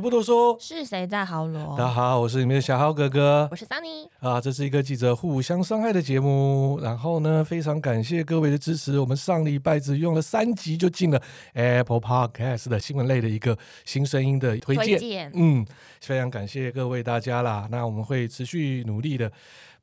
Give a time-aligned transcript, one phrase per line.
[0.00, 1.76] 不多说，是谁在豪罗？
[1.76, 6.78] 大家好，我是你们的小豪哥哥，我是 Sunny 啊，这是一个记者互相伤害的节目。
[6.82, 8.98] 然后呢，非常感谢各位的支持。
[8.98, 11.20] 我们上礼拜只用了三集就进了
[11.54, 14.84] Apple Podcast 的新闻类的一个新声音的推荐。
[14.84, 15.66] 推荐嗯，
[16.00, 17.68] 非常感谢各位大家啦。
[17.70, 19.30] 那我们会持续努力的。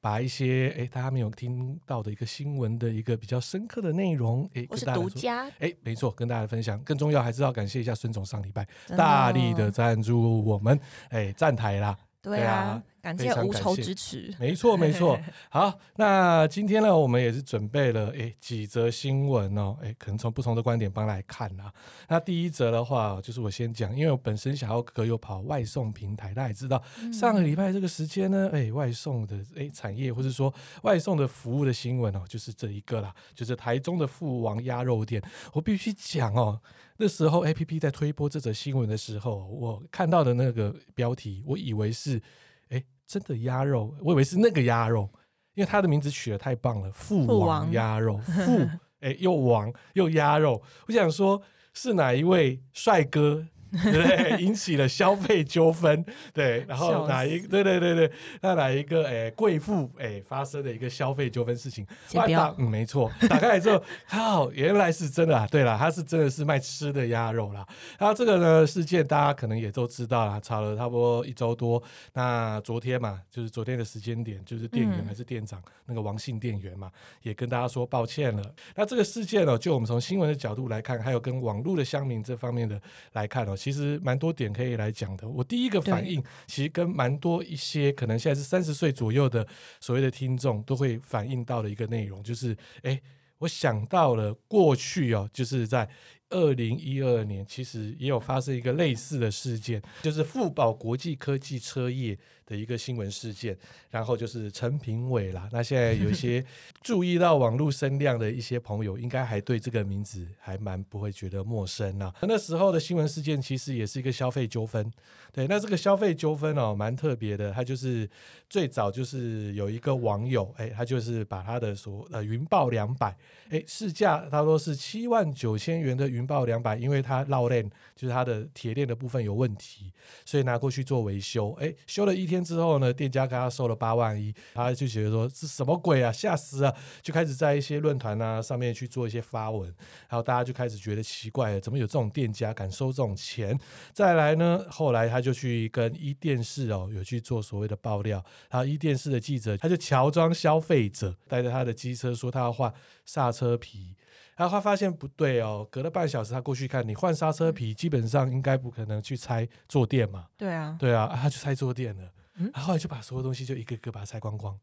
[0.01, 6.79] 把一些哎，大家没有听到的一个新闻的一个比较深刻的内容，哎，我是独家，哎，没错，跟大家分享。
[6.83, 12.81] 更重要还是要感谢一下孙总上礼拜大力的赞助我们，哎，站台啦，对啊。
[13.01, 15.17] 感谢无酬支持，没错没错。
[15.49, 21.71] 好，那今天呢，我们也是准备了诶几则新闻哦，诶，可能从不同的观点帮来看啊。
[22.09, 35.23] 那第一则的话，就是我先讲，因为我本身想要哥哥又跑外送平台，大家也知道，上个礼拜这个时间呢，诶，外送的诶产业或者说外送的服务的新闻哦，就是这一个啦，就是台中的富王鸭肉店。
[35.53, 36.59] 我必须讲哦，
[36.99, 42.21] 那时候 APP 在推播这则新闻的时候，我看到的那个标题，我以为是。
[42.69, 45.09] 哎真的鸭肉，我以为是那个鸭肉，
[45.55, 51.41] 因为它的名字取得太棒了，父王鸭肉， 父哎又王又鸭肉，我想说
[51.73, 53.47] 是哪一位帅哥？
[53.91, 56.03] 对，引起了消费纠纷。
[56.33, 58.11] 对，然后哪一对对对对，
[58.41, 61.85] 那哪一个诶贵妇诶发生的一个消费纠纷事情？
[62.07, 63.11] 先不要，嗯，没错。
[63.29, 65.47] 打开来之后，靠，原来是真的啊！
[65.51, 67.65] 对了，他是真的是卖吃的鸭肉啦。
[67.97, 71.81] 然后这个呢事件，大家可能也都知道啦，吵了差不多一周多。
[72.13, 78.43] 那昨天嘛，就是昨天的时间点，就是店员还是店长、嗯、那个王姓店员嘛，也跟大家说抱歉了。
[78.75, 82.81] 那这个事件呢，就我们从新闻的角度来看，还有跟网络的乡民这方面的
[83.13, 83.55] 来看哦。
[83.59, 85.27] 其实蛮多点可以来讲的。
[85.27, 89.45] 我第一个反应，其实跟蛮多一些可能现在是三十岁左右的
[89.81, 93.01] 所谓的听众都会反映到的一个内容，就是，哎，
[93.39, 95.89] 我想到了过去哦，就是在。
[96.29, 103.57] 二零一二年，其实也有发生一个类似的事件，就是富宝国际科技车业的一个新闻事件。
[103.89, 105.49] 然后就是陈平伟啦。
[105.51, 106.45] 那现在有一些
[106.83, 112.13] 注意到网络声量的一些朋友，应该还对这个名字还蛮不会觉得陌生啊。
[112.21, 114.91] 那时候的新闻事件其实也是一个消费纠纷。
[115.31, 117.51] 对，那这个消费纠纷哦，蛮特别的。
[117.51, 118.07] 他就是
[118.47, 123.15] 最早就是有一个网友，哎，他就是把他的所呃云豹两百，
[123.49, 126.18] 哎，市价他说是七万九千元的云。
[126.19, 129.91] 云豹两百，因为它绕链就是它的铁链的部分有问题，
[130.25, 131.53] 所以拿过去做维修。
[131.53, 139.67] 哎，修了一天之后呢，店家给他收了八万一，他就觉得说是什么鬼啊，吓死了，就开始在一些论坛啊上面去做一些发文，
[140.09, 143.57] 然后大家就开始觉得奇怪了，怎么有这种店家敢收这种钱？
[143.93, 152.73] 再来呢，后来他就去跟一电视哦有去做所谓的爆料，然后一电视的记者他就乔装消费者，带着他的机车说他要换
[153.05, 153.95] 刹车皮。
[154.39, 160.27] 然后他发现不对哦，隔了半小时他过去看，你换刹车皮基本上应该不可能去拆坐垫嘛。
[160.37, 162.09] 对啊，对啊，啊他去拆坐垫了。
[162.35, 164.57] 嗯，然后来就把所有东西就一个个把它拆光光。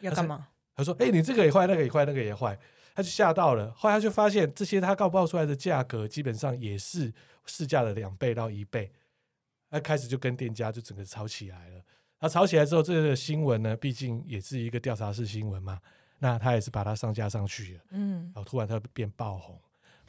[0.00, 0.48] 要干嘛？
[0.76, 2.58] 他说：“哎，你这个也坏，那个也坏，那个也坏。”
[2.94, 3.72] 他就吓到了。
[3.74, 7.10] 后来他就发现这些他告报出来的价格基本上也是
[7.46, 8.92] 市价的两倍到一倍。
[9.70, 11.80] 他开始就跟店家就整个吵起来了。
[12.20, 15.80] 他吵起来之后，这个新闻呢，毕竟也是一个调查式新闻嘛。
[16.22, 19.60] 那他也是把它上架上去了，嗯，然后突然他变爆红，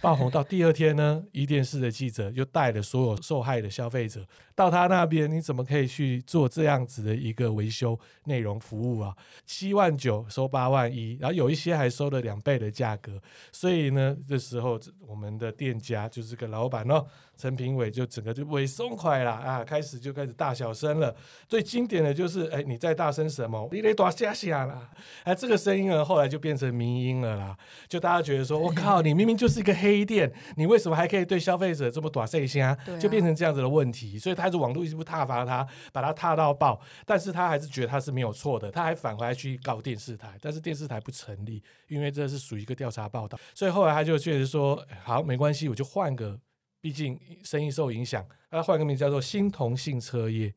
[0.04, 4.20] 爆红到第二天呢，一电视的记者又带了所有受害的消费者
[4.54, 9.16] 到他那边，你怎么可以去做这样子的一个维修内容服务啊？
[9.46, 13.18] 七万九收八万一，然后有一些还收了两倍的价格，
[13.54, 14.78] 所以呢，这时候
[15.08, 17.06] 我们的店家就是个老板哦。
[17.36, 21.14] 陈评伟就整个就尾松快了啊，开始就开始大小声了。
[21.50, 23.68] 最经典的就是，哎，你在大声什么？
[23.72, 24.88] 你得多吓吓啦！
[25.24, 27.58] 哎，这个声音呢，后来就变成迷音了啦。
[27.90, 32.78] 就大家觉得说，我靠，你明明就是一个黑店，你为什么还可以对消费者这么大声啊？
[32.98, 34.18] 就变成这样子的问题。
[34.18, 43.38] 所以他是网络一直挞伐他，把他踏到爆，但是他还是觉得他是没有错的，他还返回来去告电视台，但是电视台不成立，因为这是属于一个调查报道。
[43.54, 46.40] 所以后来他就确实说，好，没关系，我就换个。
[46.82, 50.54] 毕竟生意受影响，他换个名字叫做新同性车业。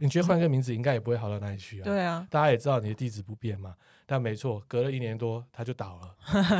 [0.00, 1.84] 你觉得换个名字应该也不会好到哪里去啊？
[1.84, 3.76] 对啊，大家也知道你的地址不变嘛。
[4.10, 6.16] 但没错，隔了一年多他就倒了。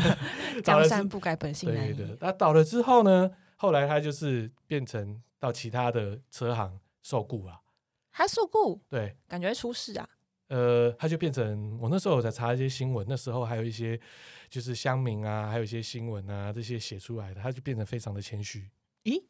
[0.63, 1.93] 江山不改本性难移。
[1.93, 7.61] 对的，他倒了之后呢，后来他就是变成到其他的车行受雇了。
[8.11, 8.81] 还受雇？
[8.89, 10.09] 对，感觉出事啊。
[10.47, 13.99] 呃，他就变成我那时候我在查一些新闻，那时候还有一些
[14.49, 18.71] 就是乡民啊，还有一些新闻啊这些写出来的，他就变成非常的谦虚。
[19.03, 19.21] 咦，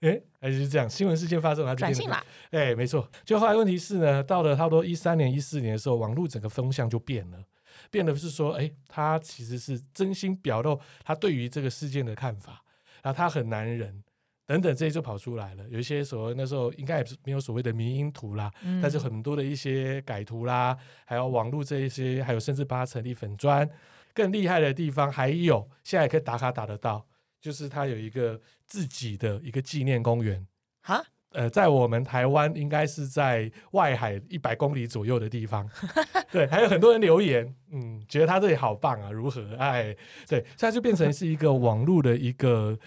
[0.00, 0.88] 哎，还是这样？
[0.88, 2.24] 新闻事件发生，他就转性了。
[2.52, 3.06] 哎，没错。
[3.26, 7.44] 就后来问题是呢，到了差不多一三年、一四年的时候，网络整个风向就变了，
[7.90, 12.62] 变得是说，哎，他其实是真心表露他对于这个事件的看法，
[13.02, 14.02] 然后他很男人，
[14.46, 15.68] 等等这些就跑出来了。
[15.68, 23.68] 有一些所谓那时候应该也是没有所谓的迷因图啦，嗯、但是很多的一些改图啦，还有网络这一些，还有甚至帮他成立粉砖。
[24.14, 27.06] 更厉害的地方还有，现在也可以打卡打得到，
[27.38, 30.46] 就是他有一个自己的一个纪念公园
[30.80, 35.68] 哈，呃，在我们台湾应该是在外海一百公里左右的地方。
[36.32, 39.54] 对，还有很多人留言，嗯，觉得他这里好棒啊，如何？
[39.56, 39.94] 哎，
[40.26, 42.78] 对，现在就变成是一个网络的一个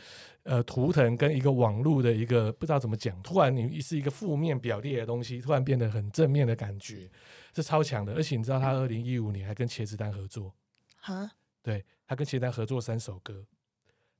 [0.43, 7.09] 呃图腾跟一个网络的一个不知道怎么讲，突然你是一个负面表列的东西，突然变得很正面的感觉，
[7.53, 8.13] 是超强的。
[8.13, 10.53] 而且你知道他二零一五年还跟茄子蛋合作。
[11.01, 11.29] 哈，
[11.61, 13.45] 对，他跟茄子丹合作三首歌，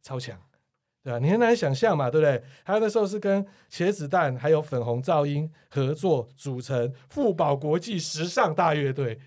[0.04, 0.40] 超强，
[1.04, 1.20] 对啊？
[1.20, 2.44] 你很难想象嘛，对不对？
[2.64, 9.20] 还有那时候是跟茄子蛋还有粉红噪音合作组成富宝国际时尚大乐队，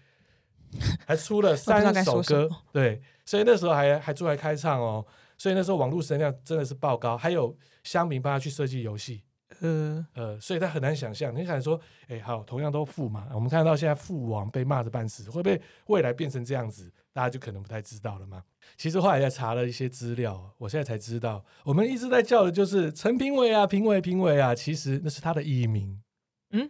[1.06, 5.04] 还出了 三首歌，对，所以那时候还还出来开唱哦，
[5.38, 9.22] 所以那时候网络声量真的是爆高，还有乡民帮他去设计游戏。
[9.62, 16.93] 呃呃，所以他很难想象，你想说，哎，好，同样都父嘛，我们看到现在父王被骂的半死，会不会未来变成这样子？
[17.12, 18.43] 大家就可能不太知道了嘛。
[18.76, 26.03] 其实后来在查了一些资料，我现在才知道，我们一直在叫的就是陈评伟啊，评委评委啊，其实那是他的艺名。
[26.50, 26.69] 嗯，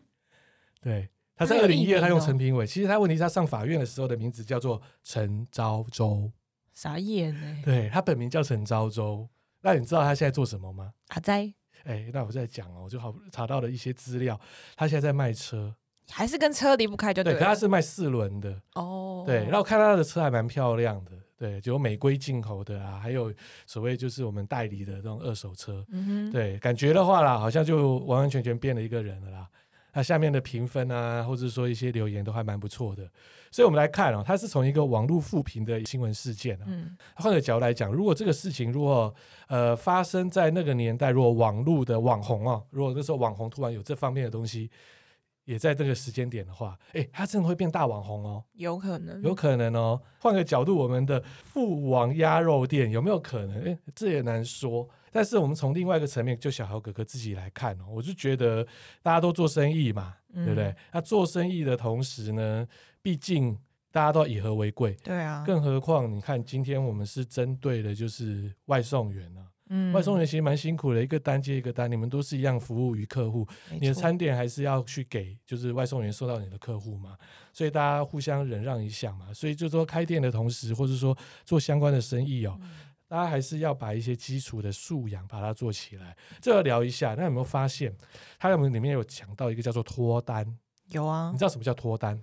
[0.81, 6.31] 对，他在二零一二他用陈评伟，其实他问题是他上法院的时候的名字叫做陈昭周，
[6.75, 7.63] 傻眼呢？
[7.65, 9.29] 对，他本名叫陈昭周，
[9.63, 10.93] 那你知道他现在做什么吗？
[11.09, 11.55] 阿在。
[11.85, 14.39] 哎，那我再讲哦，我就好查到了一些资料，
[14.77, 15.75] 他现在在卖车，
[16.11, 17.35] 还是跟车离不开就对。
[17.35, 19.25] 可，他是卖四轮的哦。
[19.27, 23.33] 对，然后看他的车还蛮漂亮的，对，就有美规进口的啊，还有
[23.67, 25.85] 所谓就是我们代理的这种二手车。
[25.91, 29.49] 嗯哼，对，感觉的话啦，好像就完完全全变了一个人了啦。
[29.95, 33.11] 那下面的评分啊，或者说一些留言都还蛮不错的。
[33.51, 39.15] 所以我们来看哦，它是从一个网络复评的新闻事件啊，嗯，换个角度来讲，如果这个事情如果
[39.49, 44.71] 呃发生在那个年代，如果网络的网红啊，如果那时候网红突然有这方面的东西，
[45.45, 50.01] 也在这个时间点的话，哎，他真的会变大网红哦，有可能，有可能哦。
[50.21, 53.63] 换个角度，我们的父王鸭肉店有没有可能？
[53.65, 54.89] 哎，这也难说。
[55.13, 58.67] 但是我们从另外一个层面，就小豪哥哥自己来看哦，我就觉得
[59.03, 60.75] 大家都做生意嘛，嗯、对不对？
[60.91, 62.67] 那做生意的同时呢，
[63.03, 63.57] 毕竟
[63.91, 65.45] 大家都以和为贵，对啊。
[65.47, 73.47] 更何况你看，今天我们是针对的就是外送员啊，嗯，外送员其实蛮辛苦的，一个单接一个单，你们都是一样服务于客户，
[73.79, 77.19] 你的餐点还是要去给，就是外送员送到你的客户嘛，
[77.53, 79.33] 所以大家互相忍让一下嘛。
[79.35, 82.59] 所以就说开店的同时，或者说做相关的生意哦。
[82.63, 82.71] 嗯
[83.13, 87.15] 大家还是要把一些基础的素养把它做起来，这要聊一下。
[87.15, 87.95] 那有没有发现，
[88.39, 90.47] 他们里面有讲到一个叫做脱单？
[90.87, 92.19] 有啊，你知道什么叫脱单？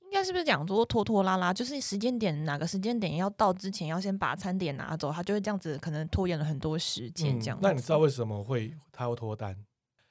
[0.00, 7.38] 应该是不是讲说拖拖拉拉，就是时间点哪个时间点要到之前，要先把餐点拿走，他就会这样子，可能拖延了很多时间。
[7.38, 9.56] 这样、嗯，那你知道为什么会他要脱单？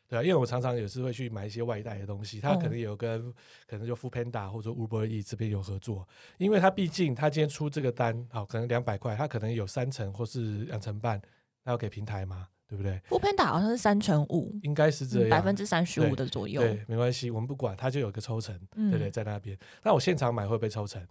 [0.08, 3.34] 对啊，因为我常常也是会去买一些外带的东西，他可能有跟、嗯、
[3.68, 6.08] 可能就 Foodpanda 或者 Uber Eats 这边有合作，
[6.38, 11.20] 因为他毕竟他今天出这个单，好，可能两百块，他可能有三成或是两成半，
[11.64, 16.62] 他要给平台嘛，对不对？Foodpanda 好像是三成五，应该是这样，百分之三十五的左右。
[16.62, 19.10] 对，没关系，我们不管，他就有个抽成，对不对？
[19.10, 21.04] 在那边，那我现场买会不会抽成？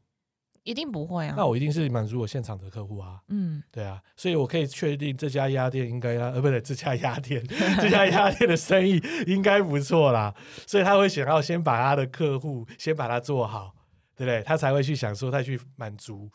[0.65, 1.35] 一定不会啊！
[1.37, 3.21] 那我一定是满足我现场的客户啊。
[3.29, 7.47] 嗯，对啊，所以我可以确定这家鸭店应该啊，呃，不对，这家鸭店，
[7.81, 10.35] 这家鸭店的生意应该不错啦。
[10.67, 13.75] 所以他会想要先把他的客户先把它做好，
[14.17, 14.43] 对不对？
[14.43, 16.31] 他才会去想说再去满足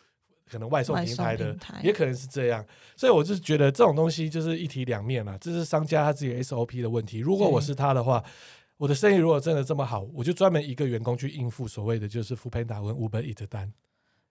[0.50, 2.64] 可能外送平台的，台也可能是这样。
[2.96, 7.18] 所以我就觉得这种东西就是一体两面嘛，这是商家他自己 SOP 的问题。
[7.18, 8.24] 如果我是他的话，
[8.78, 13.74] 我的生意如果真的这么好，我就专门一个员工去应付所谓的就是 Foodpanda 跟 Uber Eats 的单。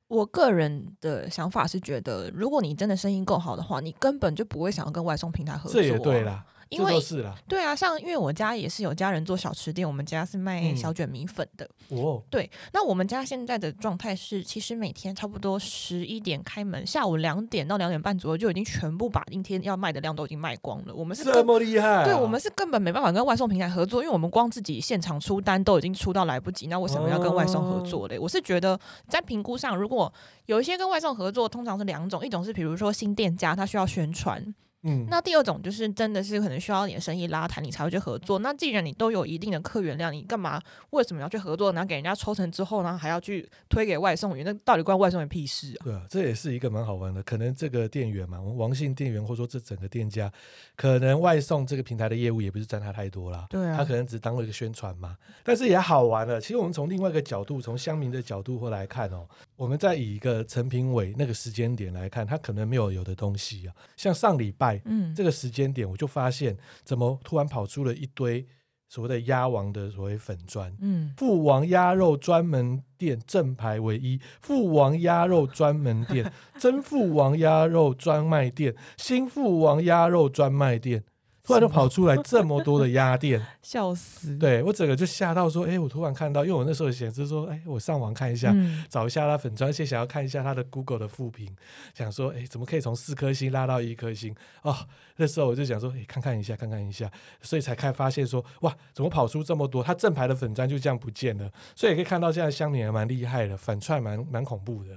[0.09, 5.83] 我个人的想法是觉得，如果你真的生意够好的话，你根本就不会想要跟外送平台合作啊。
[5.83, 6.45] 这也对啦。
[6.71, 11.69] 因为是啦，对啊，像因为我家也是有家人做小吃店，我们家是卖小卷米粉的。
[11.91, 20.95] 嗯、哦，对，那我们家现在的状态是，其实每天差不多十一点开门，下午两点到两点半左右就已经全部把今天要卖的量都已经卖光了。
[20.95, 28.17] 我们是这么厉害、啊，对，我们是根本没办法跟外送平台合作，因为我们光自己现场出单都已经出到来不及，那为什么要跟外送合作嘞？
[28.17, 30.13] 哦、我是觉得在评估上，如果
[30.47, 34.55] 有一些跟外送合作，通常是两种，一种是比如说新店家，他需要宣传。
[34.83, 38.39] 嗯，那第二种就是真的是可能需要你的生意拉抬，你才会去合作。
[38.39, 41.73] 那既然你都有一定的客源量，你干嘛为什么要去合作？
[41.73, 44.47] 然后给人家抽成之后呢，还要去推给外送员？
[44.47, 45.83] 那到底关外送员屁事啊？
[45.83, 47.21] 对啊，这也是一个蛮好玩的。
[47.25, 50.33] 可能这个店员嘛，王姓店员或者说这整个店家，
[50.77, 53.47] 可能外送这个平台的业务也不是占他太多啦。
[53.51, 55.17] 对啊，他可能只当了一个宣传嘛。
[55.43, 56.41] 但是也好玩了。
[56.41, 64.68] 其实我们从另外一个角度，从乡民的角度或来看哦，我们再以一个陈评伟那个时间点来看，他可能没有有的东西啊，像上礼拜。
[64.69, 68.47] 害，嗯，这个时间点我就发现，怎么突然跑出了一堆
[68.89, 81.05] 所谓的鸭王的所谓粉砖，嗯，父王鸭肉专门店正牌唯一，父王鸭肉专门店，真父王鸭肉专卖店，新父王鸭肉专卖店。
[81.49, 84.37] 突然就跑出来这么多的鸭店， 笑死！
[84.37, 91.49] 对我整个就吓到说，哎、欸，我突然看到，因为我那时候显示说，哎、欸，我上网看一下，嗯、找一下他粉专，而且想要看一下他的 Google 的负评，
[91.95, 94.35] 想说，哎、欸，怎么可以从四颗星拉到一颗星？
[94.61, 94.77] 哦，
[95.17, 99.83] 那时候我就想说，哎、欸，看看一下，看看一下，所以才看发现说，哇，怎么跑出这么多？
[99.83, 104.95] 他正牌的粉砖就这样不见了，所以也可以看到现在香民还蛮厉害的，反串蛮蛮恐怖的。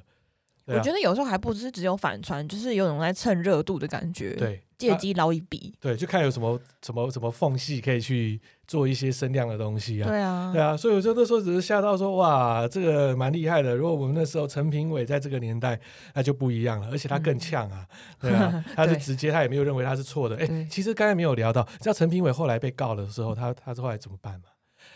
[0.65, 4.35] 啊、我觉得有时候还不是只有反串，就是有种在蹭热度的感觉。
[4.35, 4.61] 对。
[4.81, 10.07] 借机捞一笔、啊，对，就看有什么什么什么缝隙可以去做一些声量的东西啊。
[10.07, 13.75] 对啊，对啊，所以我就那时候只是吓到说，哇，这个蛮厉害的。
[13.75, 15.79] 如果我们那时候陈评委在这个年代，
[16.13, 17.85] 那就不一样了，而且他更呛啊，
[18.21, 20.35] 嗯、对啊， 他是直接，他也没有认为他是错的。
[20.37, 24.45] 哎对，其实刚才没有聊到，知道陈评委后来被告的时候，他他是后来怎么办嘛？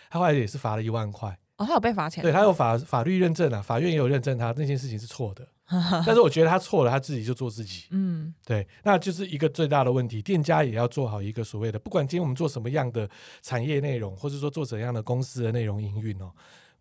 [0.09, 1.37] 他后来也是罚了一万块。
[1.57, 2.21] 哦，他有被罚钱？
[2.21, 5.47] 对，他有法法律认证啊，法院也有认证他那件事情是错的。
[6.05, 7.85] 但是我觉得他错了，他自己就做自己。
[7.89, 10.21] 嗯，对，那就是一个最大的问题。
[10.21, 13.09] 店家也要做好一个所谓的，不管今天我们做什么样的
[13.41, 16.29] 产业内容，或者说做怎样的公司的内容营运哦，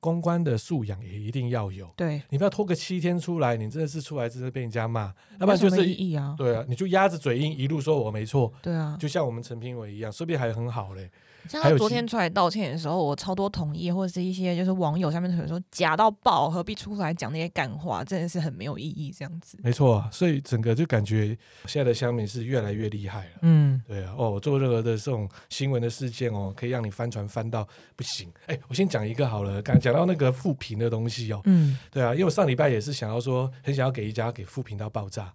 [0.01, 1.91] 公关的素养也一定要有。
[1.97, 6.35] 对，你不要拖个七天出来，你真的是出来真的被人家骂，要不然就是意义啊。
[6.37, 8.53] 对啊，你就鸭子嘴硬一路说我没错。
[8.61, 11.11] 对啊，就像我们陈评委一样，说不定还很好嘞。
[11.49, 19.59] 像他昨天出来道歉的时候，我超多同意，或者是一些就是网友下面可能说假到爆，何必出来讲那些干话，真的是很没有意义这样子。
[19.63, 21.37] 没错啊，所以整个就感觉
[21.67, 23.31] 现在的乡民是越来越厉害了。
[23.43, 28.33] 嗯，对啊，哦，我做任何的这种新闻的事件哦，可以让你翻船翻到不行。
[28.47, 35.33] 哎，我先讲一个好了，刚讲到那个负评的东西哦，嗯，对啊，因为我上礼拜也是想要说，很想要给一家给负评到爆炸。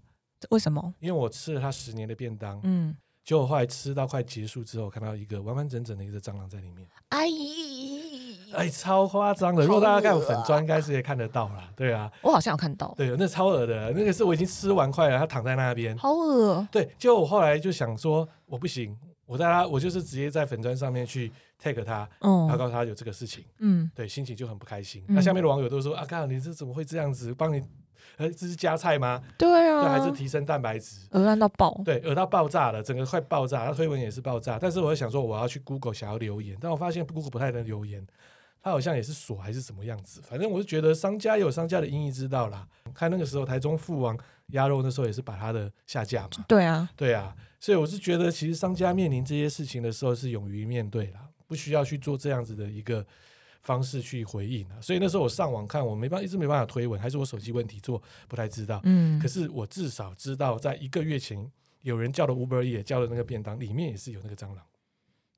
[0.50, 0.94] 为什么？
[1.00, 2.96] 因为我吃了他十年的便当，嗯。
[3.30, 6.88] 结果后来吃到快结束之后，看到一个完完整整的一只蟑螂在里面。
[7.10, 7.28] 哎，
[8.56, 9.64] 哎，超夸张的！
[9.64, 11.70] 如果大家看我粉砖，应该是也看得到啦。
[11.76, 12.92] 对啊，我好像有看到。
[12.98, 16.68] 对，那超恶的，那个是我已经吃完快了，它躺在那边，好恶。
[16.72, 21.32] 对，结果我后来就想说，我不行，我在他，我就是直接在粉砖上面去
[21.62, 25.04] tag 他，嗯，然后告诉他有这个事情，嗯，对，心情就很不开心。
[25.08, 27.32] 那下面的网友都说：“啊，看你这怎么会这样子？
[27.32, 27.62] 帮你。”
[28.18, 29.24] 呃，这是加菜吗？
[29.38, 31.08] 对啊，对，还是提升蛋白质？
[31.12, 33.66] 恶心到爆，对，恶到爆炸了，整个快爆炸。
[33.66, 38.06] 他推文也是爆炸，但是我想说，我要去 Google 想要留言，但我发现 Google 不太能留言，
[38.62, 40.22] 它好像也是锁还是什么样子。
[40.22, 42.68] 反正我是觉得商家有商家的因意之道啦。
[42.94, 46.46] 看那个时候台中父王鸭肉那时候也是把它的下架嘛。
[46.48, 53.06] 对啊，对啊，所以我是觉得，其实商家面临这些事情的时候是勇于面对啦，不需要去做这样子的一个。
[53.62, 58.80] 方式去回应啊，所以那时候我上网看，我没办法，一直没办法推文，还是我手机问题做不太知道。
[58.84, 61.50] 嗯，可是我至少知道，在一个月前
[61.82, 64.66] 有人叫了 Uber 也叫了那个便当里面也是有那个蟑螂。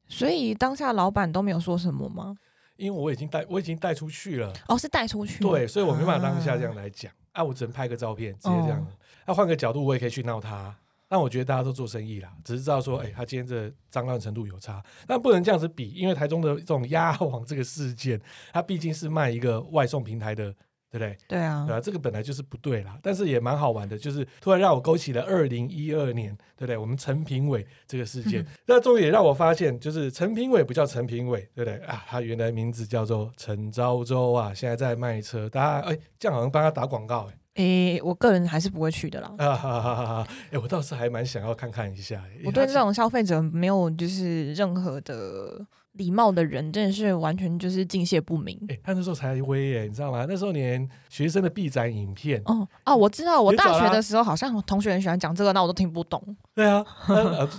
[0.07, 2.35] 所以当下老板都没有说什么吗？
[2.77, 4.51] 因为我已经带我已经带出去了。
[4.67, 5.43] 哦，是带出去。
[5.43, 8.85] 对，所以我没办法当下这样来讲啊，啊，我只能拍个照片，直接这样。
[9.25, 10.75] 那换、哦啊、个角度，我也可以去闹他。
[11.11, 18.17] 但我觉得大家都做生意啦，只是知道说，哎、欸，他今天这脏乱程度有差，但不能这样子比，因为台中的这种鸭 王这个事件，
[18.53, 20.53] 它毕竟是卖一个外送平台的，
[20.89, 21.17] 对不对？
[21.27, 26.77] 对啊，对啊，这个本来就是不对啦，但是也蛮好玩的，就是突然让我勾起了二零一二年，对不对？
[26.77, 32.05] 我们陈评伟这个事件，那终于也让我发现，就是陈评伟不叫陈评伟，对不对啊？
[32.07, 37.37] 他原来名字叫做陈昭州啊，现在在卖车，大家哎，这样好像帮他打广告哎。
[37.55, 39.29] 诶、欸，我个人还是不会去的啦。
[39.37, 40.27] 啊哈哈哈！
[40.51, 42.23] 哎，我倒是还蛮想要看看一下。
[42.45, 45.59] 我对这种消费者没有就是任何的
[45.93, 48.57] 礼貌的人，真的是完全就是敬谢不明。
[48.69, 50.25] 哎、欸，他那时候才威耶，你知道吗？
[50.29, 56.23] 那时候连学生的毕展影片哦哦，我知道，我大学的时候好像同学很喜欢讲这个，那我都听不懂。
[56.55, 56.81] 对啊，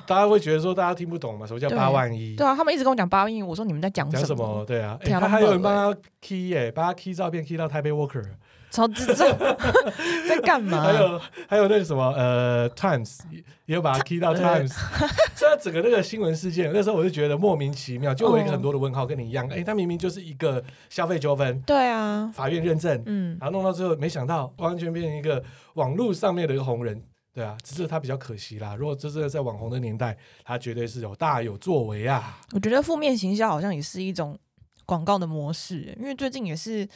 [0.06, 1.46] 大家会觉得说大家听不懂嘛？
[1.46, 2.34] 什么叫八万一？
[2.34, 4.64] 对啊，他们一直跟我讲八万一，我说你们在讲什,什么？
[4.64, 8.24] 对啊，他、欸、还有人帮他 key 耶，帮他 key 照片 key 到台北 Walker。
[8.72, 9.28] 超智障，
[10.26, 10.82] 在干嘛？
[10.82, 13.20] 还有还有那个什么呃，Times
[13.66, 14.72] 也有把它 key 到 Times，
[15.36, 27.02] 所以整个那个新闻事件，那时候我就觉得莫名其妙，就我一个很多的问号，跟你一样，哎、欸，他明明就是一个消费纠纷，对啊，法院认证，嗯，然后弄到最后，没想到完全变成一个网络上面的一个红人，
[27.34, 28.74] 对啊，只是他比较可惜啦。
[28.74, 32.38] 如果这是在网红的年代，他绝对是有大有作为啊。
[32.52, 34.38] 我觉得负面行销好像也是一种
[34.86, 36.88] 广告的模式，因为最近也是。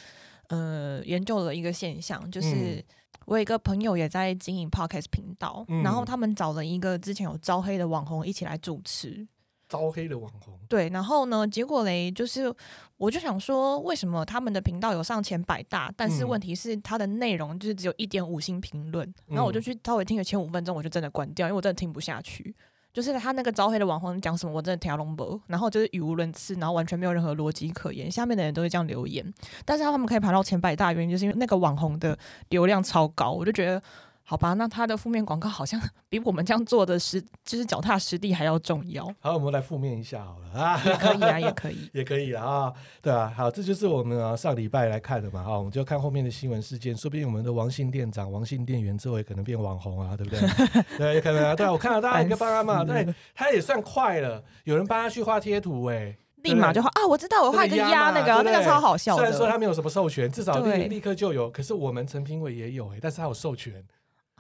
[0.48, 2.84] 呃，研究了一个现象，就是
[3.26, 9.26] 我有一个朋友也在经营 podcast 频道，嗯、然后他们找了一个之前有招黑的网红一起来主持，
[9.68, 10.58] 招黑的网红。
[10.68, 12.52] 对，然后呢，结果嘞，就是
[12.96, 22.54] 我就想说，为什么他们的频道有上前百大，但是问题是它的内容就是只有一点五星评论，嗯、然后我就去稍微听了前五分钟，我就真的关掉，因为我真的听不下去。
[22.96, 28.10] 就是他那个招黑的网红讲什么，我真的听不懂，然后就是语无伦次，然后完全没有任何逻辑可言。
[28.10, 29.22] 下面的人都会这样留言，
[29.66, 33.82] 但是他们可以排到前百大，原因就是因为那个网红的流量超高，我就觉得。
[34.28, 35.80] 好吧，那他的负面广告好像
[36.11, 39.09] 比我们这样做的实就是脚踏实地还要重要。
[39.21, 50.40] 好，我们来负面一下好了啊， 也可以啊，也可以， 也可以啊，对啊，好，这就是我们啊上礼拜来看的嘛，啊，我们就看后面的新闻事件，说不定我们的王姓店长、王姓店员之后也可能变网红啊，对不对？
[50.99, 59.14] 对，也可能啊，对啊，我看到大家一个帮他嘛，对，他也算快了，有人帮他去画贴图，哎，立马就画啊，我知道，我画一个鸭那个，那个超好笑。
[59.14, 63.85] 虽然说他没有什么授权，至少立立刻就有，可是我们陈评伟也有哎，但是他有授权。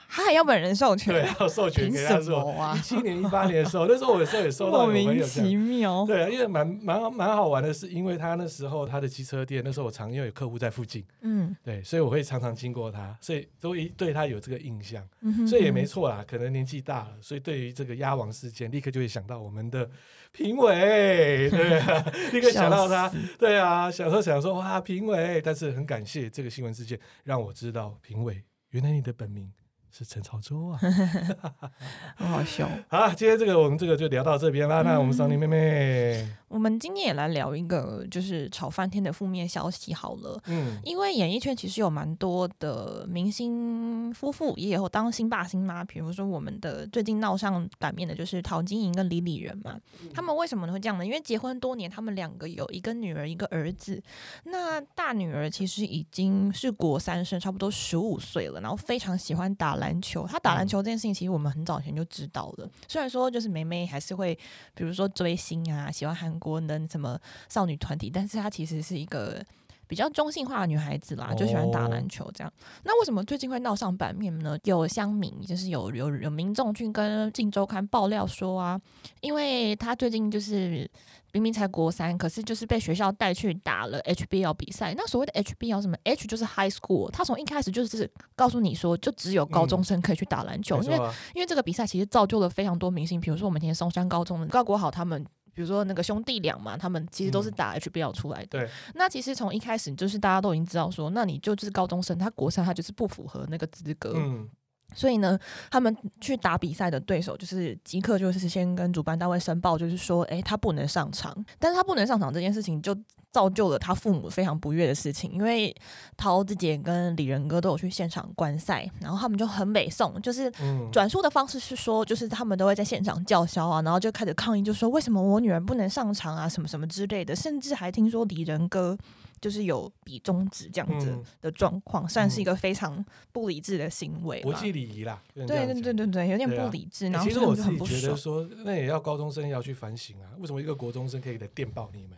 [0.08, 2.54] 他还要本人授权，对，要授权给他做。
[2.76, 6.04] 一七年、一八年的时候，那时候我 有时候也收到莫名其妙。
[6.06, 16.24] 对啊，因为蛮蛮蛮好玩的是，因为他那时候他的机车店，那时候我常因为有客户在附近，嗯，对，所以我会常常经过他，所以都一对他有这个印象，嗯、哼哼所以也没错啦。
[16.26, 19.88] 可能年纪大了，所以对于这个鸭王事件，立刻就会想到我们的
[20.32, 29.52] 评委，对啊， 立刻想到他，对啊，小时候想说哇，评委，但是很感谢这个新闻事件，让我知道评委原来你的本名。
[29.90, 30.78] 是陈朝洲啊，
[32.16, 32.68] 很好笑。
[32.88, 34.82] 好，今天这个我们这个就聊到这边啦。
[34.82, 40.38] 嗯、那我们桑尼妹妹，我们今天也来聊一个就是炒翻天的负面消息好了。
[40.48, 49.80] 嗯，因为演艺圈其实有蛮多的明星夫妇也有当星爸星妈，比如说我们的最近闹上版面的就是陶晶莹跟李李仁嘛。
[50.02, 51.06] 嗯、他们为什么会这样呢？
[51.06, 54.02] 因为结婚多年，他们两个有一个女儿一个儿子。
[54.44, 59.85] 那大女儿其实已经是国三生，差不多十五岁了，然后非常喜欢打篮。
[59.86, 62.68] 篮球，他打篮球这件事情，其实我们很早前就知道了。
[62.88, 64.36] 虽然说就是梅梅还是会，
[64.74, 69.44] 比如说追星啊，喜欢韩国的什么少女团体，但是她其实是一个
[69.86, 72.52] 比较中性化的女孩子啦，就喜欢打篮球这样。
[72.84, 74.58] 那为什么最近会闹上版面呢？
[74.64, 78.80] 有乡民就是有有有民众去跟《镜周刊》爆料说啊，
[79.20, 80.90] 因为他最近就是。
[81.32, 84.94] 明明才国三，可是就是被学校带去打了 HBL 比赛。
[84.96, 90.96] 那所谓的 HBL 什么？H 就是 High School，他从一开始就是告诉你说，就只有高中生可以去打篮球，嗯、因为
[91.34, 95.22] 因为这个比赛其实造就了非常多明星，比如说我们以前松山高中的高国豪他们，
[95.56, 98.58] 比如说那个兄弟俩嘛，他们其实都是打 HBL 出来的。
[98.58, 104.12] 嗯、对，那其实从一开始就是大家都已经知道说，那你就是高中生，他国三他就是不符合那个资格。
[104.14, 104.46] 嗯。
[104.94, 105.38] 所以呢，
[105.70, 111.34] 他们去打比赛的对手就是即刻就是先跟主办单位申报，就是说，诶，他不能上场。
[111.58, 112.94] 但是他不能上场这件事情，就
[113.36, 115.30] 造就了他父母非常不悦的事情。
[115.30, 115.74] 因为
[116.16, 120.50] 陶子姐跟李仁哥都有去现场观赛，然后他们就很北宋，就是
[120.90, 128.96] 转述的方式是说，就是他们都会在现场叫嚣啊，然后就开始抗议，就说为什么我女儿不能上场啊，什么什么之类的，甚至还听说李仁哥。
[129.38, 134.40] 就是有比中指这样子的状况，嗯、算是一个非常不理智的行为。
[134.40, 137.06] 国际礼仪啦，对对对对对，有点不理智。
[137.08, 142.16] 啊、然后其实我自己觉得说，那也要高中生要去反省啊，为什么一个国中生可以来电报你们？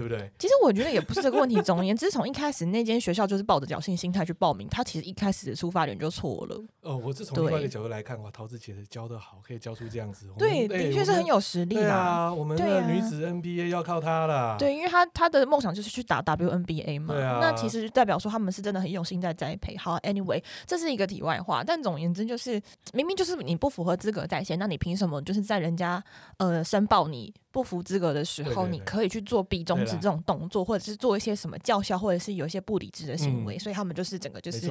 [0.00, 0.30] 对不对？
[0.38, 1.60] 其实我觉得也不是这个问题。
[1.60, 6.58] 总而言之，从一开始那间学校就是抱着侥幸心态去报名，他其实一开始的出发点就错了。
[6.80, 10.26] 哦，我是从另外一个角度来看，哇，桃子姐的教的好，可以教出这样子。
[10.38, 11.94] 对，的确是很有实力啦。
[11.94, 14.56] 啊，我们的女子 NBA 要靠她啦。
[14.58, 17.12] 对，因为她她的梦想就是去打 WNBA 嘛。
[17.12, 17.38] 对啊。
[17.38, 19.76] 那其实代表说他们是真的很用心在栽培。
[19.76, 21.62] 好，Anyway，这是一个题外话。
[21.62, 22.58] 但总而言之，就是
[22.94, 26.02] 明明就是你不符合资格在先，那你凭什么就是在人家
[26.38, 30.64] 呃申报你不服资格的时候，你可以去做比中指这种动作？
[30.64, 34.70] 或者是做一些什么叫嚣，或者是有一些不理智的行为，嗯、所以他们就是整个就是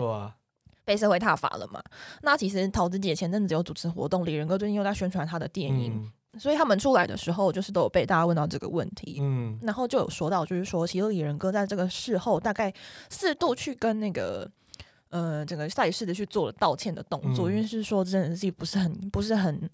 [0.86, 1.80] 被社会踏伐了嘛。
[1.80, 1.86] 啊、
[2.22, 9.18] 那其实桃子姐前阵子有主持活动，李仁哥最近又在宣传他的电影，嗯、所以他们出来的时候，就是都有被大家问到这个问题。
[9.22, 12.74] 嗯，然后就有说到，就是说，其实李仁哥在这个事后大概
[13.10, 14.50] 四度去跟那个。
[15.10, 19.68] 呃，整个赛事的去做了道歉的动作，嗯、因为是说真的是不是很不是很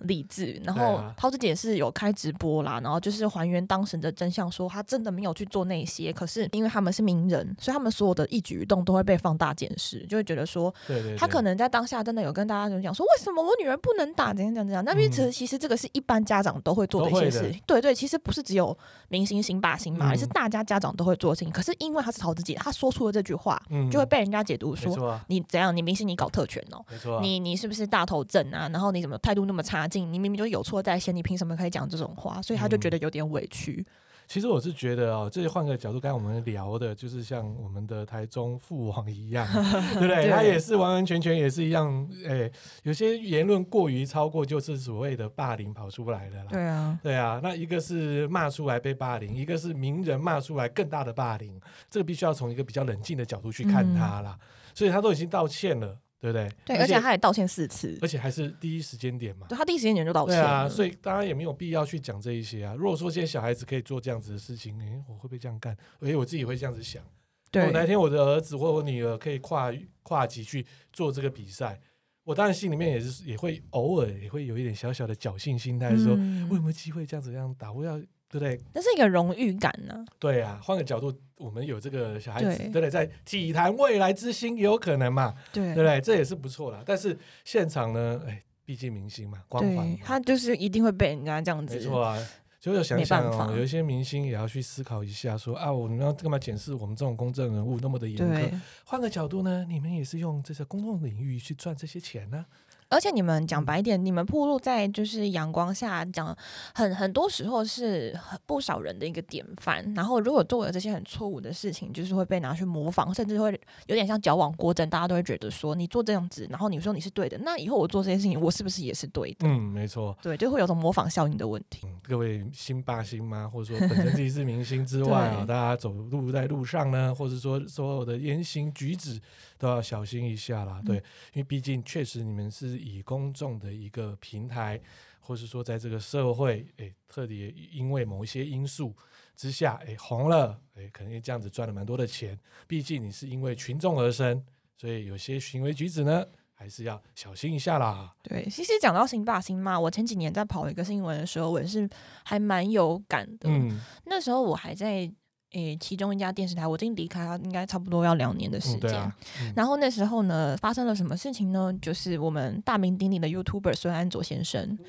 [0.00, 0.60] 理智。
[0.62, 6.12] 然后陶子姐是有开直播啦，然后就是还原当时的真相，说她真的没有去做那些。
[6.12, 10.72] 可是因为他们是名人，所以他们所有的一举一动都会被放大检视，就会觉得说，
[11.16, 14.84] 他可能在当下真的有跟大家讲说，为什么我女儿不能打，怎样怎样怎样。
[14.84, 18.76] 那边其实其实这个是一般家长都会做的一些事情，对对，其实不是只有
[19.08, 21.50] 明星星爸星妈，而是大家家长都会做的事情。
[21.50, 23.58] 可是因为她是陶子姐，她说出了这句话，
[23.90, 24.73] 就会被人家解读。
[24.74, 25.74] 说、啊、你怎样？
[25.76, 26.84] 你明星你搞特权哦？
[26.90, 28.68] 没错、啊，你你是不是大头症啊？
[28.72, 30.12] 然后你怎么态度那么差劲？
[30.12, 32.40] 你明明就有错在先，你凭什么可以讲这种话？
[32.42, 33.86] 所以他就觉得有点委屈。
[34.26, 39.46] 其实我是觉得哦，这里换个角度，刚才我们聊的，就是像我们的台中父王一样，
[39.92, 40.30] 对不对？
[40.30, 42.50] 他也是完完全全也是一样，哎，
[42.84, 46.46] 有些言论过于超过，就是所谓的霸凌跑出来的啦。
[46.50, 51.60] 对啊，对啊，那一个是骂出来被霸凌，一个是名人骂出来更大的霸凌，
[51.90, 54.38] 这个必须要从一个比较冷静的角度去看他啦。
[54.40, 56.00] 嗯、所以他都已经道歉了。
[56.20, 56.48] 对不对？
[56.64, 59.46] 对，而且他也道歉四次，而且还是第一时间点嘛。
[59.46, 60.34] 对，他第一时间点就道歉。
[60.34, 62.74] 对啊，所以当然也没有必要去讲这一些啊。
[62.74, 65.76] 如果说现在小孩子可以做这样子的事情，诶，我会不会这样干？
[66.00, 67.02] 诶，我自己会这样子想。
[67.50, 69.70] 对，哪天我的儿子或我女儿可以跨
[70.02, 71.78] 跨级去做这个比赛，
[72.22, 76.14] 我当然心里面也是也会偶尔也会有一点小小的侥幸心态，说
[76.48, 77.70] 我有没有机会这样子这样打？
[77.70, 78.00] 我要。
[78.34, 78.60] 对不对？
[78.72, 80.04] 那是一个荣誉感呢、啊。
[80.18, 82.90] 对啊，换个角度，我们有这个小孩子，对不对？
[82.90, 85.34] 在体坛未来之星也有可能嘛？
[85.52, 86.00] 对，对不对？
[86.00, 86.82] 这也是不错啦。
[86.84, 91.76] 但是现场呢，哎，毕竟明星嘛，光环，他就是一定会被人家这样子。
[91.76, 92.18] 没错啊，
[92.60, 98.56] 就有想想哦，有一些明星也要去思考一下说，说啊，我们要干嘛检视我们这种公众人物那么的严格？
[98.84, 102.46] 换个角度呢，你们也是用这些公众领域去赚这些钱呢、啊。
[102.88, 106.36] 而且你们讲白一点，你们铺路在就是阳光下，讲
[106.74, 109.84] 很很多时候是很不少人的一个典范。
[109.94, 113.50] 然后如果做了这些很错误的事情，就是会被拿去模仿，甚至会
[113.86, 114.88] 有点像矫枉过正。
[114.88, 119.48] 大家都会觉得说你做这样子，然后你说你是对的，那以后我做这些事情，我是不是也是对的？
[119.48, 121.80] 嗯，没错，对，就会有种模仿效应的问题。
[121.84, 129.20] 嗯、各位星爸星妈，或者说本身自己是明星之外啊， 大家走路在路上呢，或者说所有的言行举止
[129.64, 130.82] 都要小心一下啦。
[130.84, 131.02] 对，嗯、
[131.34, 133.54] 因为毕竟确实你们是以公众。
[133.54, 134.80] 的一个平台，
[135.20, 138.92] 或是说在这个社会，诶，特别因为某一些因素
[139.36, 142.36] 之下，诶，红了，诶，可能也这样子赚了蛮多的钱。
[142.66, 144.44] 毕竟你是因为群众而生，
[144.76, 148.12] 所以有些行为举止呢，还是要小心一下啦。
[148.22, 151.88] 对，其实讲到新爸新妈，我前几年在跑一个新闻的时候，我也是
[152.24, 153.48] 还蛮有感的。
[153.48, 155.10] 嗯，那时候我还在。
[155.54, 158.92] 诶，其中一家电视台，我已经离开，应该差不多要两年的时间。
[158.92, 161.72] 嗯啊嗯、然后那时候呢，发生了什么事情呢？
[161.80, 164.86] 就是我们大名鼎鼎的 YouTuber 孙安佐先生，嗯、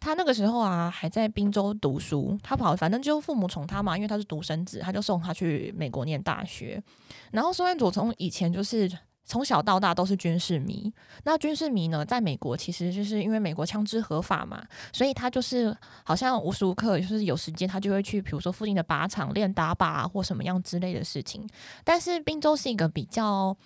[0.00, 6.82] 他那个时候啊还在滨州读书，他跑，反正就父母宠他嘛，因为他是独生子，他就送他去美国念大学。
[7.30, 8.90] 然后孙安佐从以前就是。
[9.26, 10.90] 从小到大都是军事迷，
[11.24, 21.46] 那军事迷呢，在美国其实就是因为美国枪支合法嘛，所以他就是好像无时无刻就是有时间他就会去，比如说附近的靶场练打靶或什么样之类的事情。
[21.84, 23.56] 但是宾州是一个比较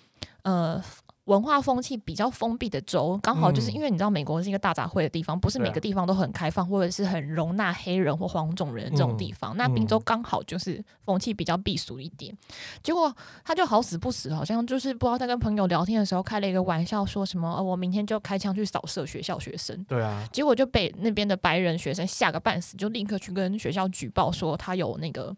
[0.41, 0.83] 呃。
[1.25, 9.55] 文化风气比较封闭的州，刚好就是因为你知道美国是一个大杂烩的地方，不是每个地方都很开放，或者是很容纳黑人或黄种人这种地方。
[9.55, 12.35] 那宾州刚好就是风气比较避俗一点。
[12.81, 19.83] 结果他就好死不死，好像就是不知道在跟朋友聊天的时候开了一个玩笑，说什么、哦、我明天就开枪去扫射学校学生。
[19.85, 25.35] 对啊，结果就被那边的白人学生吓个半死，就立刻去跟学校举报说他有那个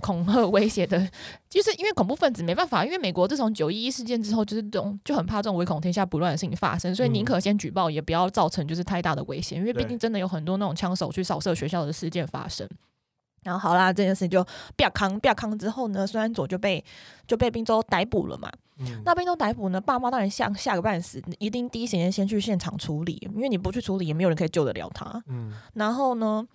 [0.00, 1.06] 恐吓威胁的，
[1.50, 5.26] 就是因为恐怖分子没办法，因为美国自从九一一事件之后，就是这种就很。
[5.26, 12.64] 怕这种唯恐天下不乱的事情发生，所以宁可先举报，也不要造成就是太大的危险，因为毕竟真的有很多那种枪手去扫射学校的事件发生。
[13.42, 14.44] 然后好啦，这件事情就
[14.76, 16.84] 比较康，比较康之后呢，孙安佐就被
[17.26, 18.48] 就被宾州逮捕了嘛。
[18.78, 25.20] 嗯、那宾州逮捕呢，爸妈当然吓吓个半死，一定第一时间先去现场处理，因为你不去处理，也没有人可以救得了他。
[25.26, 26.46] 嗯，然后呢？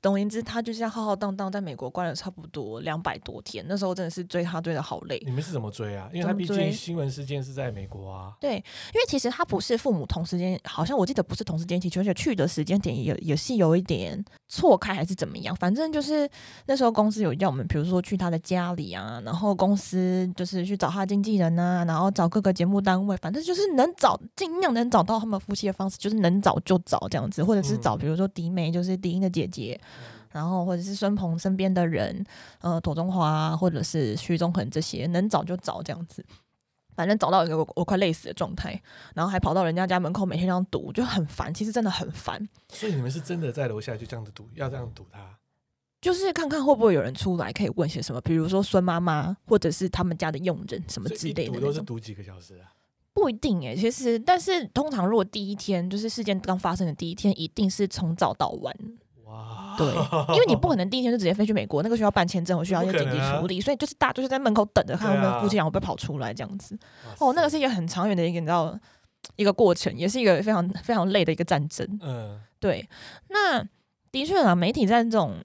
[0.00, 3.64] 总而言之，他就这样浩浩荡荡在美国关了差不多两百多天。
[3.68, 5.20] 那时候真的是追他追的好累。
[5.24, 6.08] 你们是怎么追啊？
[6.12, 8.32] 因为他毕竟新闻事件是在美国啊。
[8.40, 8.60] 对，因
[8.94, 15.54] 为其实他不是父母同时间，好像我记得不是同时间起，而且去的时间点也也是有一点错开还是怎么样。
[15.56, 16.28] 反正就是
[16.66, 29.79] 那时候公司有叫我们，比如说去他的家里啊，然后公司就是去找他的经纪人啊，然后找各个节目单位，反正就是能找尽量能找到他们夫妻的方式，就是能找就找这样子，或者是找比如说迪梅，就是迪英的姐姐。
[30.30, 32.24] 然后或者是孙鹏身边的人，
[32.60, 36.24] 呃，庹中华或者是徐宗恒这些，能找就找这样子，
[36.94, 38.80] 反正找到一个我，我快累死的状态，
[39.14, 41.52] 然后还跑到人家家门口每天这样堵，就很烦。
[41.52, 42.48] 其实真的很烦。
[42.68, 45.38] 所以你们是真的在楼下就这样子堵，要这样堵他，
[46.00, 51.54] 就是看看会不会有人出来可以问些什么，比如说孙妈妈或者是他们家的佣人什么之类的。
[51.54, 52.70] 堵都是堵几个小时啊？
[53.12, 58.72] 不一定哎，其实但是通常如果第一天就是事件刚发生的第一天，一定是从早到晚。
[59.30, 59.86] 哇，对，
[60.34, 66.74] 因为你不可能第一天就直接飞去美国，那个需要办签证，我需要一些紧急处理，啊、所以就是大家就是在门口等着看他们夫妻俩会不会跑出来这样子。
[67.04, 68.76] 啊、哦，那个是一个很长远的一个你知道
[69.36, 71.86] 一个过程，也是一个非常非常累的一个战争。
[72.02, 72.88] 嗯，对。
[73.28, 73.62] 那
[74.10, 75.36] 的确啊，媒体在这种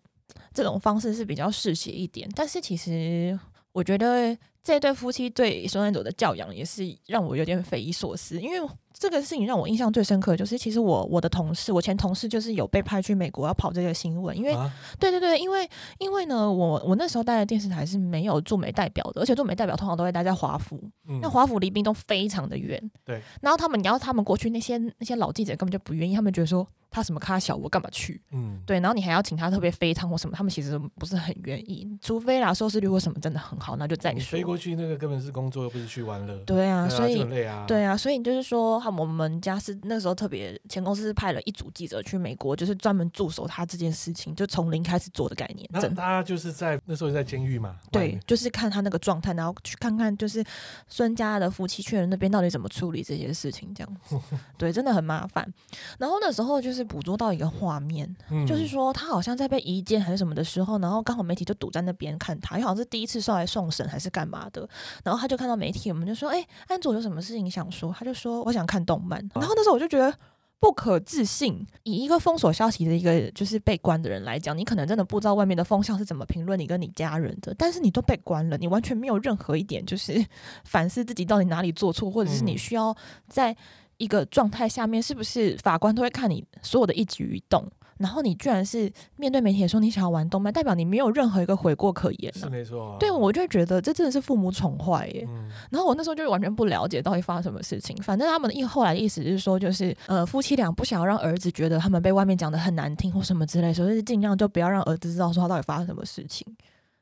[0.53, 3.39] 这种方式是比较嗜血一点，但是其实
[3.73, 4.35] 我觉得
[4.65, 8.69] 这对夫妻对孙安佐的教养也是让我有点匪夷所思，因为。
[8.97, 26.65] 这个事情让我印象最深刻的就是，其实我我的同事，我前同事就是有被派去美国要跑这个新闻，因为、啊、对对对，因为因为呢，我我那时候待的电视台是没有驻美代表的，而且驻美代表通常都会待在华府，嗯、那华府离冰都非常的远，对，然后他们你要他们过去，那些那些老记者根本就不愿意，他们觉得说。
[26.91, 28.21] 他什么咖小，我干嘛去？
[28.32, 34.54] 嗯，对，然后你还要请他特别飞一趟或什么，他们其实不是很愿意，除非啦收视率或什么真的很好，那就再说。
[34.57, 36.35] 去那个根本是工作，又不是去玩乐。
[36.45, 45.67] 对啊，所以累啊，对啊，所以就是说，我们家是那时候特别前公司是派了一组记者去美国，就是专门驻守他这件事情，就从零开始做的概念。
[45.71, 47.77] 那他就是在那时候在监狱嘛？
[47.91, 50.43] 对，就是看他那个状态，然后去看看就是
[50.87, 54.19] 孙家的夫妻确认那边到底怎么处理这些事情，这样子。
[54.57, 55.51] 对，真的很麻烦。
[55.97, 57.45] 然后那时候就是捕捉到一个。
[57.55, 64.67] 画面、嗯、就是说，他好像在被移监还是什么的时候，然后刚好媒体就堵在那边看他，因为好像是第一次上来送审还是干嘛的，
[65.03, 70.13] 然后他就看到媒体，我们就说：“哎、欸，安卓有什么事情想说？”他就说：“我想看动漫。”然后那时候我就觉得
[70.60, 80.25] 不可置信，以一个封锁消息的一个就是被关的人来讲，你可能真的不知道外面的风向是怎么评论你跟你家人的，但是你都被关了，你完全没有任何一点就是
[80.65, 82.95] 反思自己到底哪里做错，或者是你需要
[83.27, 83.55] 在。
[83.97, 87.65] 一个状态下面，是不是法官都会看你所有的一举一动？
[87.97, 92.39] 然后你居然是面对媒体说你想要玩动漫，代表你没有任何一个悔过可言、啊。
[92.39, 92.97] 是没错、啊。
[92.99, 95.25] 对，我就觉得这真的是父母宠坏耶。
[95.29, 97.95] 嗯、然后我那时候就完全不了解到底发生什么事情。
[98.03, 106.45] 反正他们的意后来的意思是说，就是呃夫妻俩不想要让儿子觉得他们被外面讲得很难听或什么之类，所以是尽量就不要让儿子知道说他到底发生什么事情。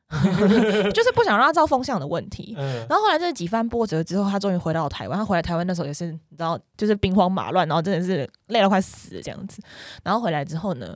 [0.94, 2.54] 就是不想让他造风向的问题，
[2.88, 5.18] 然后后来这几番波折之后，他终于回到台湾。
[5.18, 9.60] 他回来台湾那时候也是，你知道，就是兵荒马乱，然后真的是累到快死了这样子。
[10.04, 10.96] 然后回来之后呢，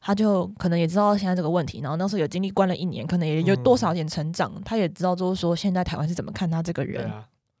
[0.00, 7.08] 他就可能也知道现在这个问题，然后那时候有经历关了一年，可能也有多少点成长，他也知道就是说现在台湾是怎么看他这个人。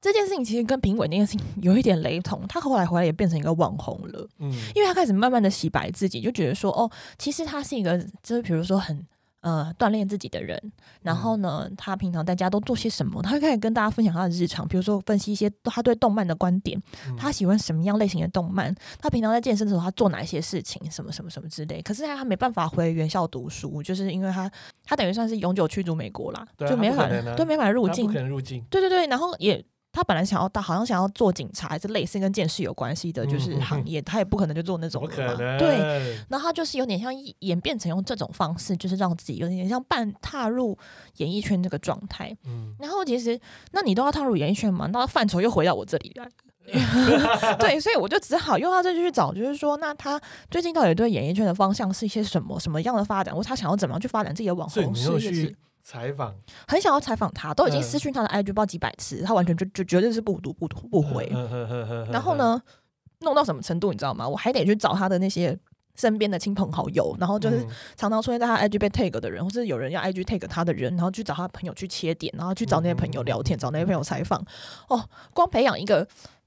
[0.00, 9.06] 这件事情其实跟评委那件事情有一点雷同，他后来回来也变成一个网红了，嗯，因为他开始慢慢的洗白自己，就觉得说哦，其实他是一个，就是比如说很。
[9.46, 10.60] 呃，锻炼自己的人，
[11.02, 13.22] 然后呢，他平常在家都做些什么？
[13.22, 16.76] 他会开始跟大家分享他的日常，比如说分析一些他对动漫的观点，
[17.16, 21.80] 他喜欢什么样类型的动漫，他平常在健身的时候他做哪一些事情，什么什么什么之类。
[21.80, 24.50] 可是他没办法回原校读书，就是因为他
[24.84, 28.64] 他等于算是永久驱逐美国啦，啊、就没法都没法入境，入境。
[28.68, 29.64] 对对对，然后也。
[29.96, 35.34] 他本来想要，他好像想要做警察，还是类似跟鉴识有关系的，就是行业，他也不可能就做那种的嘛。
[35.56, 40.76] 对，然后他就是有点像演变成用这种方式，就是让自己有点像半踏入
[41.16, 42.36] 演艺圈这个状态。
[42.44, 43.40] 嗯，然后其实，
[43.72, 46.28] 那你都要踏入演艺圈嘛，那范畴又回到我这里来。
[47.58, 55.56] 对，所以我就只好又要再去找，就是说，那他最近到底对演艺圈的方向是一些什么什么样的发展，或他想要怎么样去发展自己的网红事业？
[55.86, 56.34] 采访
[56.66, 61.30] 很想要采访他，都已经私讯他的 IG 不知道几百次，他完全就就绝对是不读不读不回。
[62.10, 62.60] 然后呢，
[63.20, 64.28] 弄到什么程度你知道吗？
[64.28, 65.56] 我还得去找他的那些
[65.94, 74.44] 身边的亲朋好友，然后就是常常出现在他 IG 被 tag 的人，或是有人要 IG tag 他的人，然后去找他朋友去切点，然后去找那些朋友聊天，找那些朋友采访。
[74.88, 76.04] 哦，光培养一个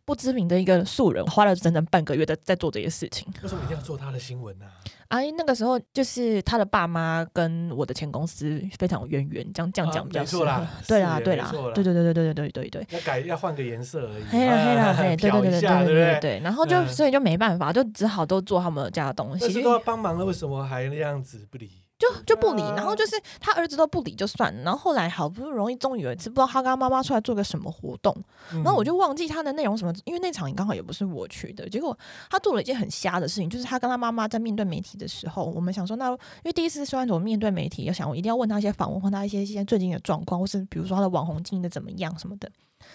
[0.10, 3.32] 不知名的一个素人，花了整整半个月在在做这些事情。
[3.44, 4.66] 为什么一定要做他的新闻呢？
[5.10, 10.68] 哎，那个时候就是他的爸妈跟我的前公司非常有渊源，这样这样讲比较适合。
[10.88, 12.88] 对啦，对啦，对对对对对对对对。
[12.90, 14.24] 要改要换个颜色而已。
[14.32, 16.40] 黑了黑了黑，对对对对对对对。
[16.44, 19.46] 然后就所以就没办法，就只好都做他们家的东西。
[19.46, 21.70] 其实都要帮忙了，为什么还那样子不理？
[22.00, 28.16] 就就不理，然后就是他儿子都不理就算了，然后后来好不容易终于有一次，不知道他跟他妈妈出来做个什么活动，
[28.64, 31.98] 然后我就忘记他的内容什么，因为那场刚好也不是我去的，结果
[32.30, 42.50] 他做了一件很瞎的事情，就是他跟他妈妈在面对媒体的时候，我们想说那因为第一次虽然我面对媒体，要想我一定要问他一些访问，问他一些一些最近的状况，或是比如说他的网红经营的怎么样什么的。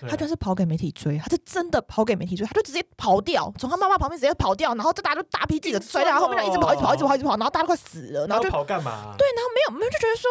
[0.08, 9.14] 他就是跑给媒体追，他是真的跑给媒体追，他就直接跑掉，从他妈妈旁边直接跑掉，然后这大家都大批记者追他后面，一直跑，一直跑，一直跑，一直跑，然后大家都快死了，然后就跑干嘛？
[9.16, 10.28] 对，然后没有没有就觉得说，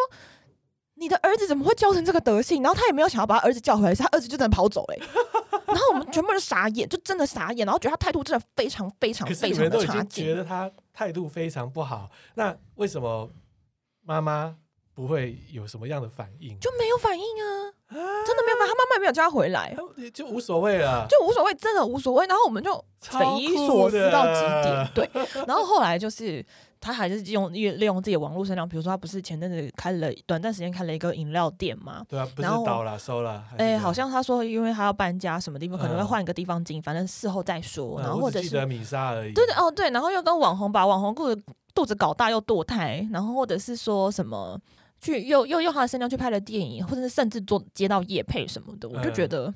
[0.96, 2.62] 你的儿子怎么会教成这个德性？
[2.62, 4.96] 然后他也没有想要把他儿子叫回来，他儿子就真的跑走了。
[5.66, 12.12] 然后我们全部人傻眼，就真的傻眼，然后觉得他态度真的非常非常非常的差劲，觉得他态度非常不好。
[12.36, 13.30] 那为什么
[14.06, 14.56] 妈妈
[14.94, 16.58] 不会有什么样的反应？
[16.60, 17.74] 就没有反应啊。
[17.90, 19.76] 真的没有反应，他妈妈也没有叫他回来，
[20.12, 22.26] 就无所谓了，就无所谓，真的无所谓。
[22.26, 25.10] 然后我们就匪夷所思到极点，对。
[25.46, 26.44] 然后后来就是
[26.80, 32.04] 他还是用利利用自己的网络声量，比如说他不是前阵子开了短暂时间开了一个饮料店嘛？
[32.10, 33.44] 对啊，不是倒了收了？
[33.60, 38.00] 哎，好像他说因为他要搬家，什么地方可能会换一个地方经营，反正事后再说。
[38.02, 39.34] 然后或者是米莎而已。
[39.34, 41.44] 对对哦对，然后又跟网红把网红肚子
[41.76, 44.60] 肚子搞大又堕胎，然后或者是说什么。
[45.04, 49.48] 去又又用他的声量去拍了电影，或者是甚至做接到夜配什么的，我就觉得。
[49.50, 49.56] 嗯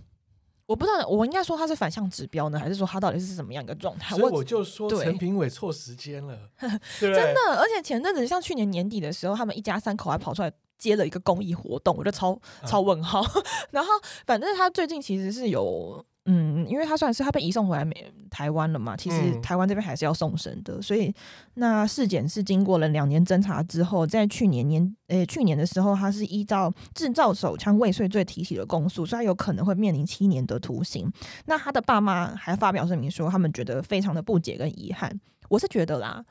[0.68, 4.18] 我不知道，我应该说他是反向指标呢，还是说他到底是什么样一个状态？
[4.18, 6.38] 所以我就说陈评委错时间了，
[7.00, 7.56] 真的。
[7.58, 13.22] 而且前阵子像去年年底的时候，他们一家三口还跑出来接了一个公益活动，我就超超问号。
[13.22, 13.32] 啊、
[13.72, 13.90] 然后
[14.26, 16.06] 反正他最近其实是有。
[16.30, 21.14] 嗯，因为他算是他被移送回来美台湾了嘛，其实台湾这边还是要送审的，嗯、所以
[21.54, 31.10] 那事检是经过了两年侦查之后，在去年年呃、欸、去年的时候，他是依照制造手枪未遂罪提起了公诉，所以他有可能会面临七年的徒刑。
[31.46, 35.18] 那他的爸妈还发表声明说，他们觉得非常的不解跟遗憾。
[35.48, 36.26] 我是觉得啦，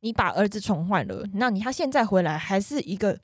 [0.00, 3.18] 你把儿子宠坏了，那你他现在回来还是一个。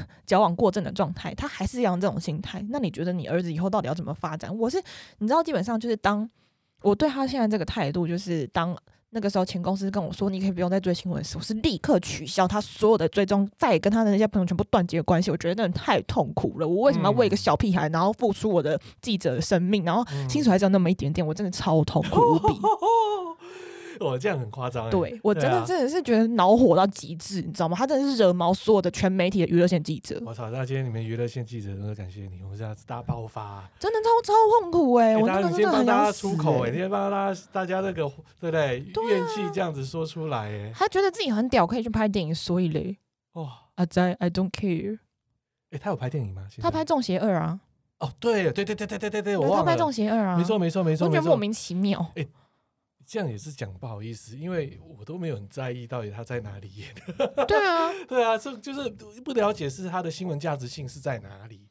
[0.26, 2.64] 矫枉过正的状态，他还是一样这种心态。
[2.70, 4.56] 那你觉得你儿子以后到底要怎么发展？
[4.56, 4.82] 我是
[5.18, 6.28] 你知道，基本上就是当
[6.82, 8.76] 我对他现在这个态度，就是当
[9.10, 15.30] 那个时候前公司跟我说你可以不用再追新闻的时候，我是立刻取消他所有的追踪，再也跟他的那些朋友全部断绝关系。
[15.30, 16.66] 我觉得那人太痛苦了。
[16.66, 21.26] 我为什么要为一个小屁孩，然后付出我的记者的生命，然后薪水还只有那么一点点？
[21.26, 22.54] 我真的超痛苦无比。
[24.02, 27.76] 我这样很夸张，对我真的真的是觉得恼火到极致，你知道吗？
[27.76, 30.20] 他真的是惹毛所有的全媒体的娱乐线记者。
[30.26, 30.50] 我操！
[30.50, 35.16] 那今天你们娱乐线记者真的感谢你，我们这样子大爆发、啊， 真的超超痛苦哎、欸！
[35.16, 36.36] 我真的真的很想死、欸。
[36.36, 38.10] 出口哎、欸，你先帮大家大家那个
[38.40, 38.78] 对不对？
[39.08, 42.98] 怨气、啊、这样子说出来哎、欸，他觉得自己很屌，可以去拍电影，所以嘞，
[43.32, 43.48] 哇！
[43.76, 44.96] 阿仔，I don't care。
[45.70, 46.46] 哎、欸，他有拍电影吗？
[46.60, 47.60] 他拍《中邪二》啊。
[48.00, 49.64] 哦，对对对对对对对对，我忘了。
[49.64, 51.98] 他拍《中邪二》啊，没错没错没错，我觉得莫名其妙。
[52.16, 52.28] 哎、欸。
[53.06, 56.88] 这样也是讲不好意思，因为我都没有很在意到底他在哪里演。
[57.46, 58.88] 对啊， 对啊，这就是
[59.22, 61.68] 不了解是他的新闻价值性是在哪里。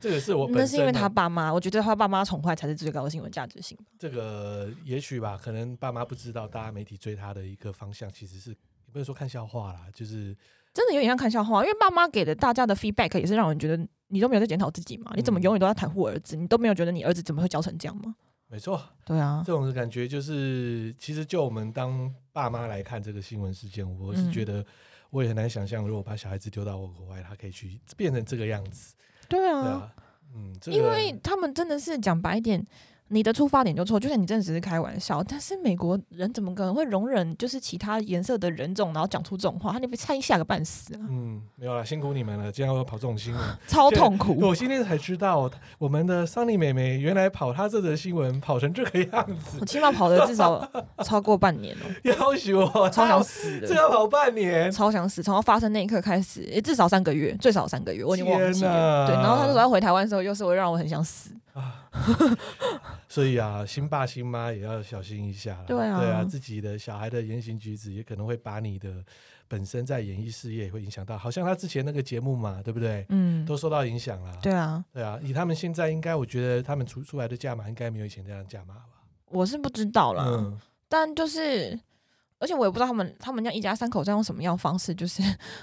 [0.00, 3.76] 这个是我本身，那是因为他爸妈，我觉得他爸妈宠坏才是最高的新闻价值性。
[3.98, 10.34] 这个也许吧，可能爸妈不知道，大家媒体追他的一个方向其实是，也不能说看笑话啦，就是
[10.72, 18.16] 真的有点像看笑话，因为爸妈给的大家的 feedback 也是让人觉得你都没有在检讨自己嘛，你怎么永远都在袒护儿子，你都没有觉得你儿子怎么会教成这样吗？
[18.48, 24.64] 没错，对啊，这种感觉就是，其实就我们当爸妈来看这个新闻事件，我是觉得
[25.10, 28.94] 我也很难想象，如果把小孩子丢到国外，他可以去变成这个样子。
[29.28, 29.94] 对啊，对啊，
[30.34, 32.64] 嗯，这个、因为他们真的是讲白一点。
[33.08, 39.72] 你的出发点就错，就算你真的只是开玩笑，但是美国人怎么可能会容忍就是其他颜色的人种，然后讲出这种话？
[39.72, 41.00] 他那边猜吓个半死啊！
[41.08, 44.36] 嗯，没有了，辛苦你们了，竟然会跑这种新闻，超痛苦。
[44.40, 50.68] 我今天才知道，我们的桑尼妹妹原来跑她这则新闻跑成这个样子，我起码跑了至少
[51.04, 59.06] 超过半年哦， 要死我，超想死的，这要跑半年，超想死，从发生那一刻开始，也至少三个月，最少三个月，我已经忘记了。
[59.06, 61.30] 对，然后他那时候要回台湾的时候，又是会让我很想死。
[61.56, 61.88] 啊，
[63.08, 65.64] 所以啊，新爸新妈也要小心一下了。
[65.66, 69.02] 对啊，对啊，自己的小孩的言行举止也可能会把你的
[69.48, 71.16] 本身在演艺事业也会影响到。
[71.16, 73.06] 好像他之前那个节目嘛，对不对？
[73.08, 74.38] 嗯，都受到影响了。
[74.42, 78.84] 对啊，对啊，以他们现在应该，我觉得他们出出来的价码应该没有以前这样价码吧？
[79.30, 81.80] 我是不知道啦，嗯，但就是。
[82.38, 85.22] 而且我也不知道他们他们家一家三口在用什么样的方式，就是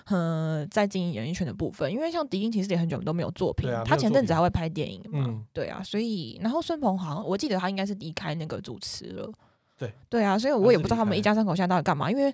[0.10, 1.92] 嗯，在经营演艺圈的部分。
[1.92, 9.32] 因为像迪英其实也很久都没有作品，啊、他前阵子还会拍电影嘛，嗯、对啊，所以然后孙鹏好像我记得他应该是离开那个主持了，
[9.78, 12.10] 对对啊，所以我也不知道他们一家三口现在到底干嘛。
[12.10, 12.34] 因为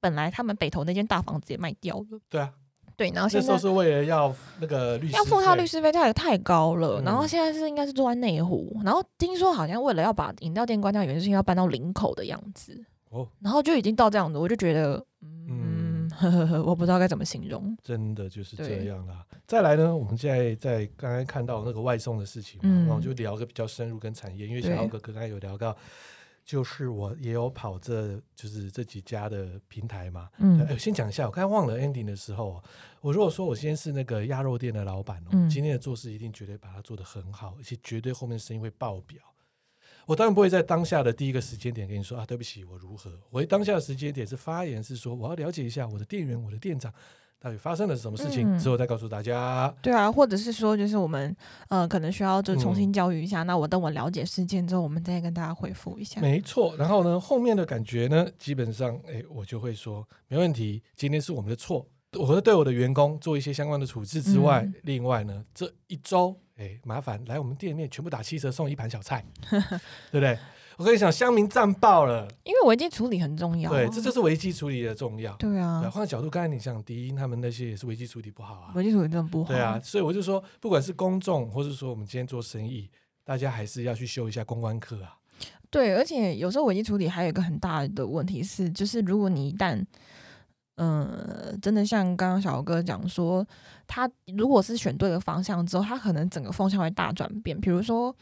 [0.00, 2.52] 本来他们北投那间大房子也卖掉了，对啊，
[2.96, 12.84] 对，然后现在那时候是为了要那个律师要付他律师费太太高了，嗯、然后现在是应该是住在内湖，然后听说好像为了要把饮料店关掉，原因是要搬到林口的样子。
[13.10, 15.04] 哦，然后就已经到这样子，我就觉得，
[15.48, 19.24] 嗯，呵呵呵， 我不知道该怎么形容，真的就是这样啦。
[19.46, 25.76] 再来呢，我们现在在刚刚看到那个外送的事情嘛，然后、嗯、就聊个比较深入跟产业，因为小奥哥哥刚才有聊到，
[26.44, 30.28] 就是我也有跑这就是这几家的平台嘛。
[30.38, 32.60] 嗯，先讲一下，我刚才忘了 ending 的时候，
[33.00, 39.18] 我如果说我今天是那个鸭肉店的老板哦，嗯、今天的做事一定绝对把它做得很好，而且绝对后面生意会爆表。
[40.06, 43.10] 我当然不会在当下的第一个时间点跟你说啊，对不起，我如何？
[43.28, 46.92] 我当下的时间点是发言，是说我要了解一下我的店员、我的店长
[47.40, 49.74] 到底发生了什么事情，嗯、之后再告诉大家。
[49.82, 51.36] 对啊，或者是说，就是我们
[51.68, 53.42] 呃，可能需要就重新教育一下。
[53.42, 56.20] 嗯、那我等我了解事件之后，我们再跟大家回复一下。
[56.20, 66.36] 没错，然后呢，后面的感觉呢，基本上，哎，我就会说没问题，今天是我们的错，我会对我的员工做一些相关的处置之外，嗯、另外呢，这一周。
[66.56, 69.24] 哎，麻烦来我们店面，全部打七折送一盘小菜，
[70.10, 70.38] 对不对？
[70.78, 73.70] 我跟你讲，乡民战爆了，因为危机处理很重要。
[73.70, 75.34] 对，这就是危机处理的重要。
[75.36, 79.48] 对啊，换个角度，刚才你讲迪英他们那些也是危机处理不好啊，危机处理真的不好。
[79.52, 82.90] 对啊，所以我就说，不管是公众，或是说我们今天做生意，
[83.24, 85.16] 大家还是要去修一下公关课啊。
[85.70, 89.82] 对，而且有时候危机处理还有一个很大的问题是，就是如果你一旦
[90.76, 93.46] 嗯，真的像刚刚小哥讲说，
[93.86, 97.58] 他如果是选对了方向之后，他可能整个风向会大转变。
[97.60, 98.14] 比如说，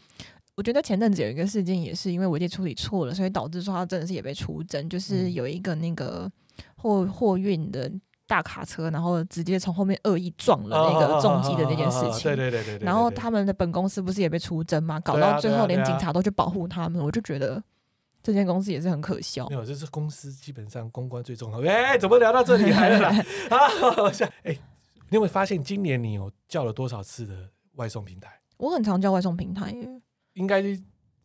[0.54, 6.30] 我觉得前阵子有一个事件，也是因为违建处理错了，所以导致说他真的是也被出征，就是有一个那个
[6.76, 7.90] 货货运的
[8.28, 12.30] 大卡车，然后直接从后面恶意撞了那个重机的那件事情。
[12.36, 12.62] 对对对
[18.24, 19.46] 这间公司也是很可笑。
[19.50, 21.60] 没有，就是公司基本上公关最重要。
[21.70, 23.08] 哎，怎么聊到这里来了啦？
[23.54, 23.58] 啊，
[24.44, 24.58] 哎，
[25.10, 28.40] 你有没有发现今年你有叫了多少次的外送平台？
[28.56, 29.88] 我很常叫外送平台耶。
[30.32, 30.62] 应该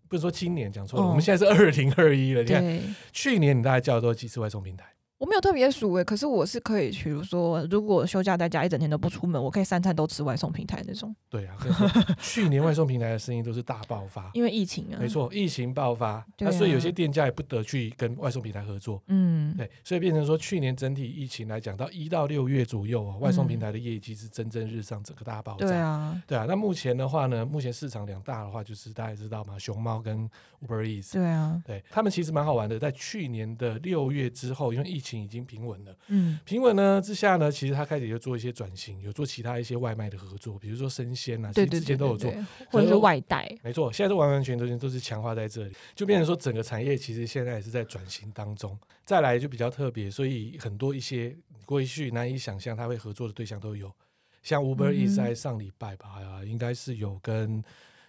[0.09, 2.43] 不是说今年讲错了，哦、我们现在是二零二一了。
[2.43, 4.85] 你看，去年你大概叫了多少几次外送平台？
[5.19, 11.13] 我没有特别数诶，可是我是可以，比如说，如果休假在家一整天都不出门，我可以三餐都吃外送平台那种。
[11.29, 11.57] 对啊，
[12.21, 14.95] 去年外送平台的生意都是大爆发，因为疫情啊。
[14.97, 19.03] 没错，疫情爆发，那、啊、所以有些店家也不得去跟外送平台合作。
[19.07, 25.67] 嗯，对，所以变成说，去年整体疫情来讲，到一到六月左右啊，外送平台的业绩是蒸蒸日上，整个大爆炸。
[25.67, 26.45] 对啊，对啊。
[26.47, 30.29] 那目前的话呢，目前市场两大的话，就是大家知道嘛，熊猫跟
[30.65, 31.11] Uber Eats。
[31.11, 35.97] 对啊，对他们其实蛮好玩的，在去年的六月之后，因为疫情已经平稳了。
[36.07, 42.29] 嗯，平稳呢之下呢，其实他开始就做一些转型，有做其他一些外卖的合作，比如说生鲜啊，其实之前都有做，
[42.69, 43.49] 或者是外带。
[43.63, 48.77] 没错，现在都完完全全都是强化在这里，就变成说整个产业其实现在也是在转型当中。
[49.05, 51.35] 再来就比较特别，所以很多一些
[51.65, 53.91] 过去难以想象他会合作的对象都有，
[54.43, 57.63] 像 Uber Eats 在上礼拜吧，嗯、应该是有跟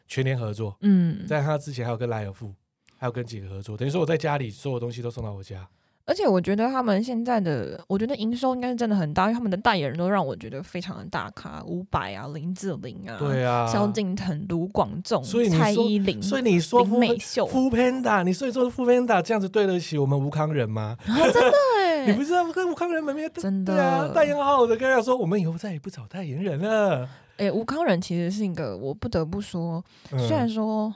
[0.07, 2.55] 全联合作，嗯，在他之前还有跟莱尔富，
[2.99, 5.67] 还有跟几个合作，等于说我在家里所有东西都送到我家。
[6.07, 20.97] 而且我觉得他们现在的，我觉得营收应该是真的很大，因为他们的代言人都让我觉得非常的大咖，伍佰啊、林志玲啊，对啊，萧敬腾、卢广仲、所以蔡依林，所以你说林美秀、foodpanda，你所以说 foodpanda 这样子对得起我们吴康人吗？
[21.07, 27.09] 啊、真的哎，你不知道跟吴康人门面真的对啊，代言好好的，跟他说我们以后再也不找代言人了。
[27.37, 30.93] 哎，吴康人其实是一个，我不得不说，嗯、虽然说。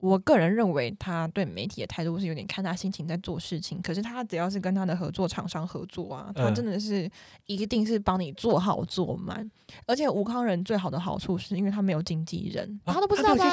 [0.00, 7.08] 我个人认为他对媒体的态度是有点看他心情在做事情，可是他只要是跟他的合作厂商合作啊，他真的是
[7.46, 9.48] 一定是帮你做好做满。
[9.86, 13.44] 而且吴康仁最好的好处是因为他没有经纪人，他都不知道吗？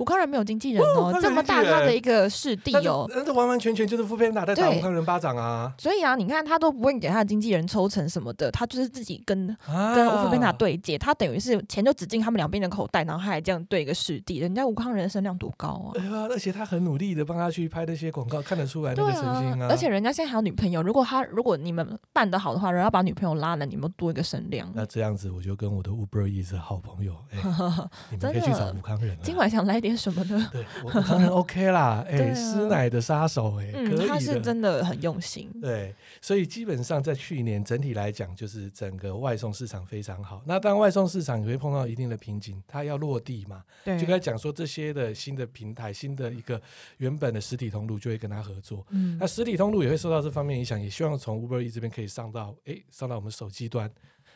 [0.00, 5.70] 吴康仁没有经纪人哦，这么大他的一个势地哦，那这完完全全就是 foodpanda 在打吴康仁巴掌啊。
[5.76, 15.95] 所以啊，你看他都不会给他的经纪人抽成什么的，他就是自己跟跟 foodpanda 对接，他等于是钱就只进他们两边的口袋，然后他还这样对一个势地，人家吴康仁的声量多高啊！
[16.30, 19.68] 而且他很努力的帮他去拍那些广告，看得出来那个诚心啊。
[19.70, 24.70] 而且人家现在还有女朋友，如果他如果你们办得好的话，人家把女朋友拉了，你们多一个声量。
[24.74, 27.38] 那这样子，我就跟我的 Uber Eats 好朋友，哎，
[28.10, 29.16] 你们可以去找吴康仁。
[29.22, 30.48] 今晚想来点什么呢？
[30.52, 35.50] 对，吴康仁 OK 啦， 哎，师奶的杀手，哎，可以，他是真的很用心。
[35.60, 35.94] 对，
[36.26, 40.42] 所以基本上在去年整体来讲，就是整个外送市场非常好。
[40.44, 46.26] 那当外送市场也会碰到一定的瓶颈，它要落地嘛，对，就该讲说这些的新的平台，新的。
[46.36, 46.60] 一个
[46.98, 53.90] 原本的实体通路就会跟它合作，嗯，那实体通路也会受到这方面影响，也希望从 Uber Eats 这边可以上到，哎，上到我们手机端，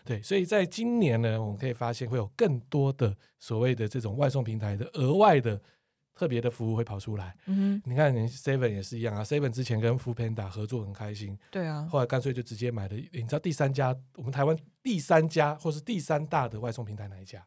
[0.04, 5.60] 对，所以在今年呢，我们可以发现会有更多的所谓的这种外送平台的额外的
[6.20, 17.42] 特别的服务会跑出来，嗯，你看，你 Seven 也是一样啊，Seven 之前跟 Foodpanda 合作很开心，对啊，后来干脆就直接买了，你知道第三家，我们台湾第三家或是第三大的外送平台哪一家？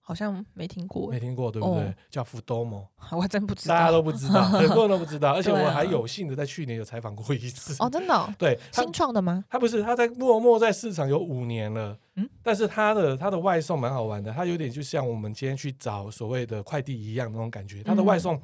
[0.00, 1.84] 好像没听过，没听过，对不对？
[1.84, 5.34] 哦、叫 Foodomo， 我还真不知道，大家都不知道，很多人都不知道。
[5.34, 7.76] 而且我还有幸的在去年有采访过一次。
[7.80, 8.32] 哦，真的、哦？
[8.38, 9.44] 对，新创的吗？
[9.50, 11.98] 他不是，他在默默在市场有五年了。
[12.16, 17.82] 嗯，但是它的它的外送蛮好玩的，它有点就像我们今天去找所谓的快递一样那种感觉。
[17.82, 18.40] 它的外送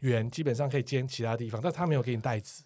[0.00, 2.62] 员基本上可以兼其他地方，嗯、但他没有给你袋子。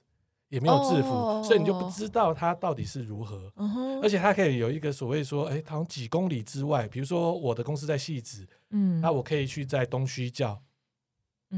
[0.49, 3.51] 也没有制服，哦、所以你就不知道它到底是如何。
[3.57, 10.61] 嗯、而且它可以有一个所谓说，哎，它从几公里之外，比如说我的公司在戏子，嗯，那我可以去在东区叫，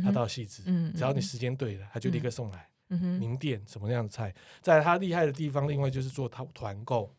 [0.00, 2.68] 他到戏子，嗯，只要你时间对了，他就立刻送来。
[2.90, 7.12] 嗯哼，名店什么样的菜，在他厉害的地方，另外就是做团团购。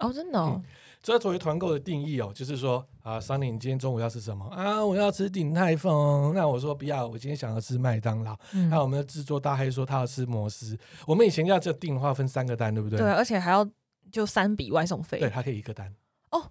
[0.00, 0.60] 哦，真的哦。
[0.60, 0.70] 嗯
[1.02, 4.84] 这作为团购的定义哦，就是说啊，桑尼，你今天中午要吃什么啊？
[4.84, 6.34] 我要吃鼎泰丰。
[6.34, 8.36] 那我说不要，我今天想要吃麦当劳。
[8.70, 10.78] 那、我们的制作大黑说他要吃摩斯。
[11.06, 12.98] 我们以前要这订的话，分三个单，对不对？
[12.98, 13.66] 对，而且还要
[14.12, 15.18] 就三笔外送费。
[15.18, 15.90] 对，他可以一个单。
[16.32, 16.42] 哦，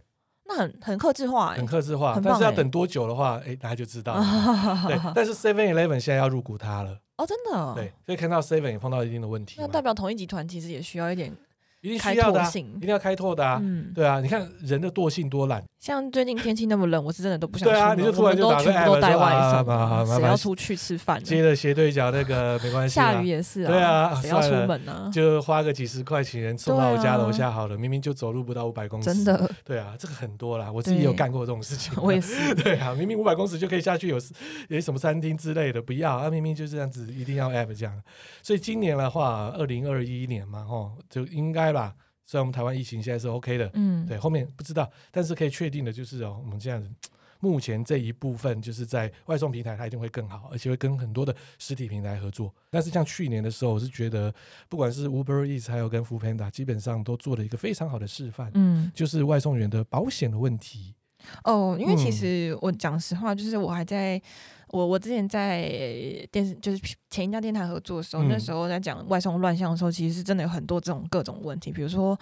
[0.46, 2.20] 那很很克制化，很克制化。
[2.24, 4.24] 但是要等多久的话，哎，大家就知道了。
[4.90, 7.00] 对，但是 Seven Eleven 现在要入股它了。
[7.18, 7.74] 哦，真的、哦。
[7.76, 9.58] 对，所以看到 Seven 也碰到一定的问题。
[9.60, 11.32] 那代表同一集团其实也需要一点。
[11.82, 12.44] 一定需要的、
[12.78, 13.60] 一定要开拓的啊。
[13.62, 15.64] 嗯，对啊，你看人的惰性多懒。
[15.80, 17.80] 像最近天气那么冷，我是真的都不想出门。
[17.80, 21.24] 对啊，你就突然就打个 app 都带外送，谁要出去吃饭？
[21.24, 23.68] 接了斜对角那个没关系， 下雨也是啊。
[23.72, 25.10] 对啊，谁要出门呢？
[25.14, 29.14] 就花个几十块请人送到我家楼下好了，明明就走路不到五百公尺。
[29.14, 29.50] 真的。
[29.64, 31.94] 对啊，这个很多啦，我自己有干过这种事情。
[32.04, 32.54] 我也是。
[32.62, 34.18] 对啊，明明五百公尺就可以下去，有
[34.68, 38.04] 有什么餐厅之类的，不要啊，明明就这样子，一定要 app 这样。
[38.44, 41.94] 所以今年的话，二零二一年嘛，吼，就应该吧。
[42.30, 46.88] 虽然我们台湾疫情现在是 OK 的，嗯，对，后面不知道，但是可以确定的就是哦，我们这样子，
[47.42, 52.54] 目前这一部分就是在外送平台，它一定会更好，而且会跟很多的实体平台合作。
[52.70, 54.32] 但是像去年的时候，我是觉得，
[54.68, 60.94] 不管是 Uber Eats 还有跟 Foodpanda，基本上都做了一个非常好的示范，嗯，就是外送员的保险的问题。
[61.46, 64.22] 哦，因为其实我讲实话，就是我还在。
[64.70, 65.70] 我我之前在
[66.32, 72.18] 电视就是前一家电台合作的时候，嗯、那时候在讲外送乱象的时候，其实是真的有很多这种各种问题，比如说。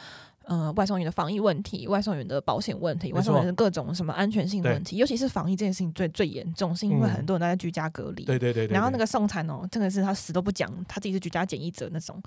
[0.48, 8.24] 呃，外送员的防疫问题，外送员的保险问题，外送员的各种什么安全性问题，尤其是防疫这件事情最最严重，是因为很多人都在居家隔离。
[8.24, 8.66] 对对对。
[8.68, 12.22] 然后那个送餐哦，真的是他死都不讲，他自己是居家检疫者那种。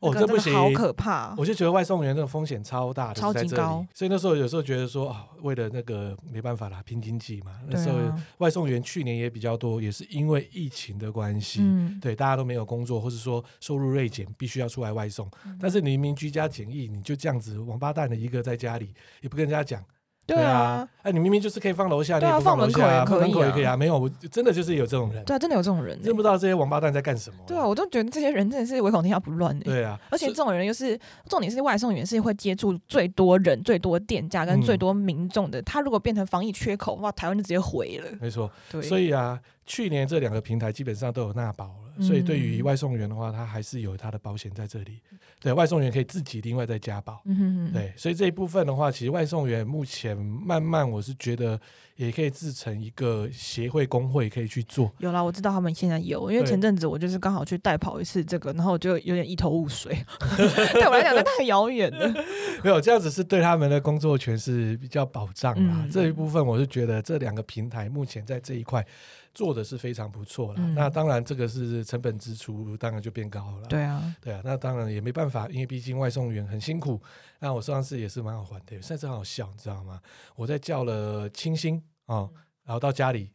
[0.00, 1.34] 哦，这不行，好可怕。
[1.36, 3.84] 我就觉得外送员这个风险超大的，超级高。
[3.92, 7.52] 所以那时候有时候觉得说啊，为了那个没办法啦，拼经济嘛。
[7.68, 7.98] 那时候
[8.38, 11.62] 外送员去年也比较多，也是因为疫情的关系，
[12.00, 15.30] 对大家都没有工作，或者说收入锐减，必须要出来外送。
[15.60, 18.22] 但是你明明居家检疫，你就这样子王八蛋的。
[18.22, 19.84] 一个在家里也不跟人家讲，
[20.24, 30.96] 对啊，哎，你明明就是可以放楼下，你也不放楼下，放门口也可以啊，没有，我真的就是有这种人，对啊，真的有这种人，认不到这些王八蛋在干什么，对啊，我都觉得这些人真的是唯恐天下不乱，对啊，而且这种人又是
[31.28, 45.00] 重点是外送员是会接触最多人、最多店家跟最多民众的，他如果变成防疫缺口的话，台湾就直接毁了，没错，对，所以啊，去年这两个平台基本上都有纳保了，所以对于外送员的话，他还是有他的保险在这里。
[45.40, 51.60] 对，外送员可以自己另外再加保，嗯对，所以这一部分的话，其实外送员目前慢慢，我是觉得
[51.96, 54.92] 也可以自成一个协会工会可以去做。
[54.98, 59.92] 有啦，我知道他们现在有，因为前阵子我就是刚好去代跑一次这个，然后我就有点一头雾水，
[60.74, 62.14] 对我来讲，那太遥远了。
[62.62, 65.80] 没有这样子是对他们的工作权是比较保障啦。
[65.82, 68.86] 嗯、这一部分我是觉得这两个平台目前在这一块。
[69.34, 73.66] 做的是非常不错了，嗯、那当然这个是成本支出，当然就变高了。
[73.68, 77.00] 对啊，对啊，那当然也没办法，因为毕竟外送员很辛苦。
[77.40, 80.00] 那我上次也是蛮好玩的，甚至很好笑，你知道吗？
[80.36, 81.76] 我在叫了清新
[82.06, 82.30] 啊、哦，
[82.64, 83.32] 然后到家里，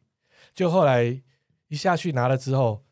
[0.54, 1.22] 就后来
[1.68, 2.86] 一下去拿了之后。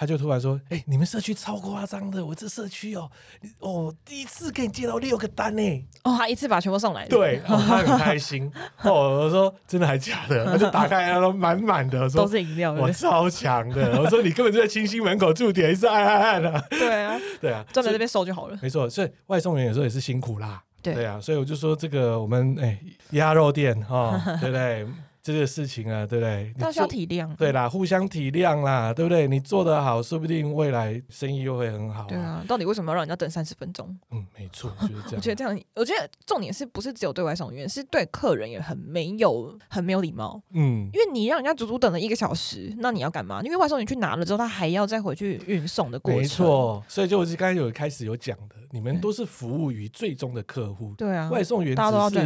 [0.00, 3.10] 他就突然说：“哎、欸，你们社区超夸张的，我这社区哦，
[3.58, 5.86] 哦，第一次给你接到六个单呢。
[6.04, 7.04] 哦，他一次把全部送来。
[7.08, 8.48] 对，哦、 他很开心。
[8.82, 10.44] 哦，我说真的还假的？
[10.46, 12.72] 他就打开，然后满满的，说都是饮料。
[12.72, 14.00] 我超强的。
[14.00, 16.64] 我说你根本就在清新门口驻点，一直按按按的。
[16.70, 18.56] 对啊， 对啊，站在这边收就好了。
[18.62, 20.62] 没错，所以外送员有时候也是辛苦啦。
[20.80, 22.78] 对，对啊，所以我就说这个我们哎
[23.10, 24.86] 鸭肉店哈， 对不对？”
[25.22, 26.54] 这个事情啊，对不对？
[26.58, 29.28] 都需要体谅，对啦，互相体谅啦，对不对？
[29.28, 32.06] 你做得好，说不定未来生意又会很好啊。
[32.08, 33.96] 对啊，到底为什么要让人家等三十分钟？
[34.10, 35.16] 嗯，没错， 就是这样。
[35.16, 40.40] 我觉得这样，我觉得重点是不是只有对外送员，是对客人也很没有、很没有礼貌。
[40.52, 43.42] 嗯，因为你让人家足足等了一个小时，那你要干嘛？
[43.42, 46.22] 因为外送员去拿了之后，他还要再回去运送的过程。
[46.22, 50.94] 没错，所以就我刚才有开始有讲的，你们都是服务于最终的客户。
[50.96, 51.82] 对啊，外送员只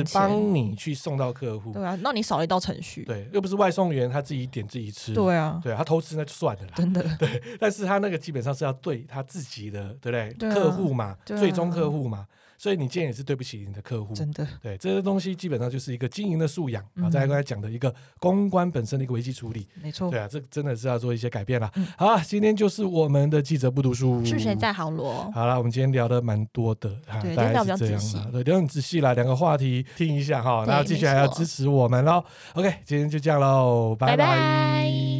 [0.06, 1.72] 是帮你去送到客户。
[1.72, 3.04] 对啊，那你少了一道程序。
[3.04, 3.72] 对，又不是外。
[3.72, 10.30] 送员他自己点自己吃，对啊，对啊，他偷吃那就算了啦，真的，对，但是他那个基本上是要对他自己的，对不对？
[10.34, 12.26] 对啊，客户嘛，啊，最终客户嘛。
[12.62, 14.46] 所以你今天也是对不起你的客户，真的。
[14.62, 20.08] 对，这些东西基本上就是一个经营的素养啊，再来刚才讲的一个公关本身的一个危机处理，没错。
[20.08, 21.68] 对啊，这真的是要做一些改变了。
[21.98, 25.28] 好啊，今天就是我们的记者不读书，是谁在好罗？
[25.32, 26.88] 好了，我们今天聊的蛮多的，
[27.20, 28.00] 对，大概是这样
[28.30, 32.24] 的，对，聊很仔细了，两个话题听一下哈，然后继续还要支持我们喽。
[32.54, 35.11] OK，今天就这样喽，拜拜。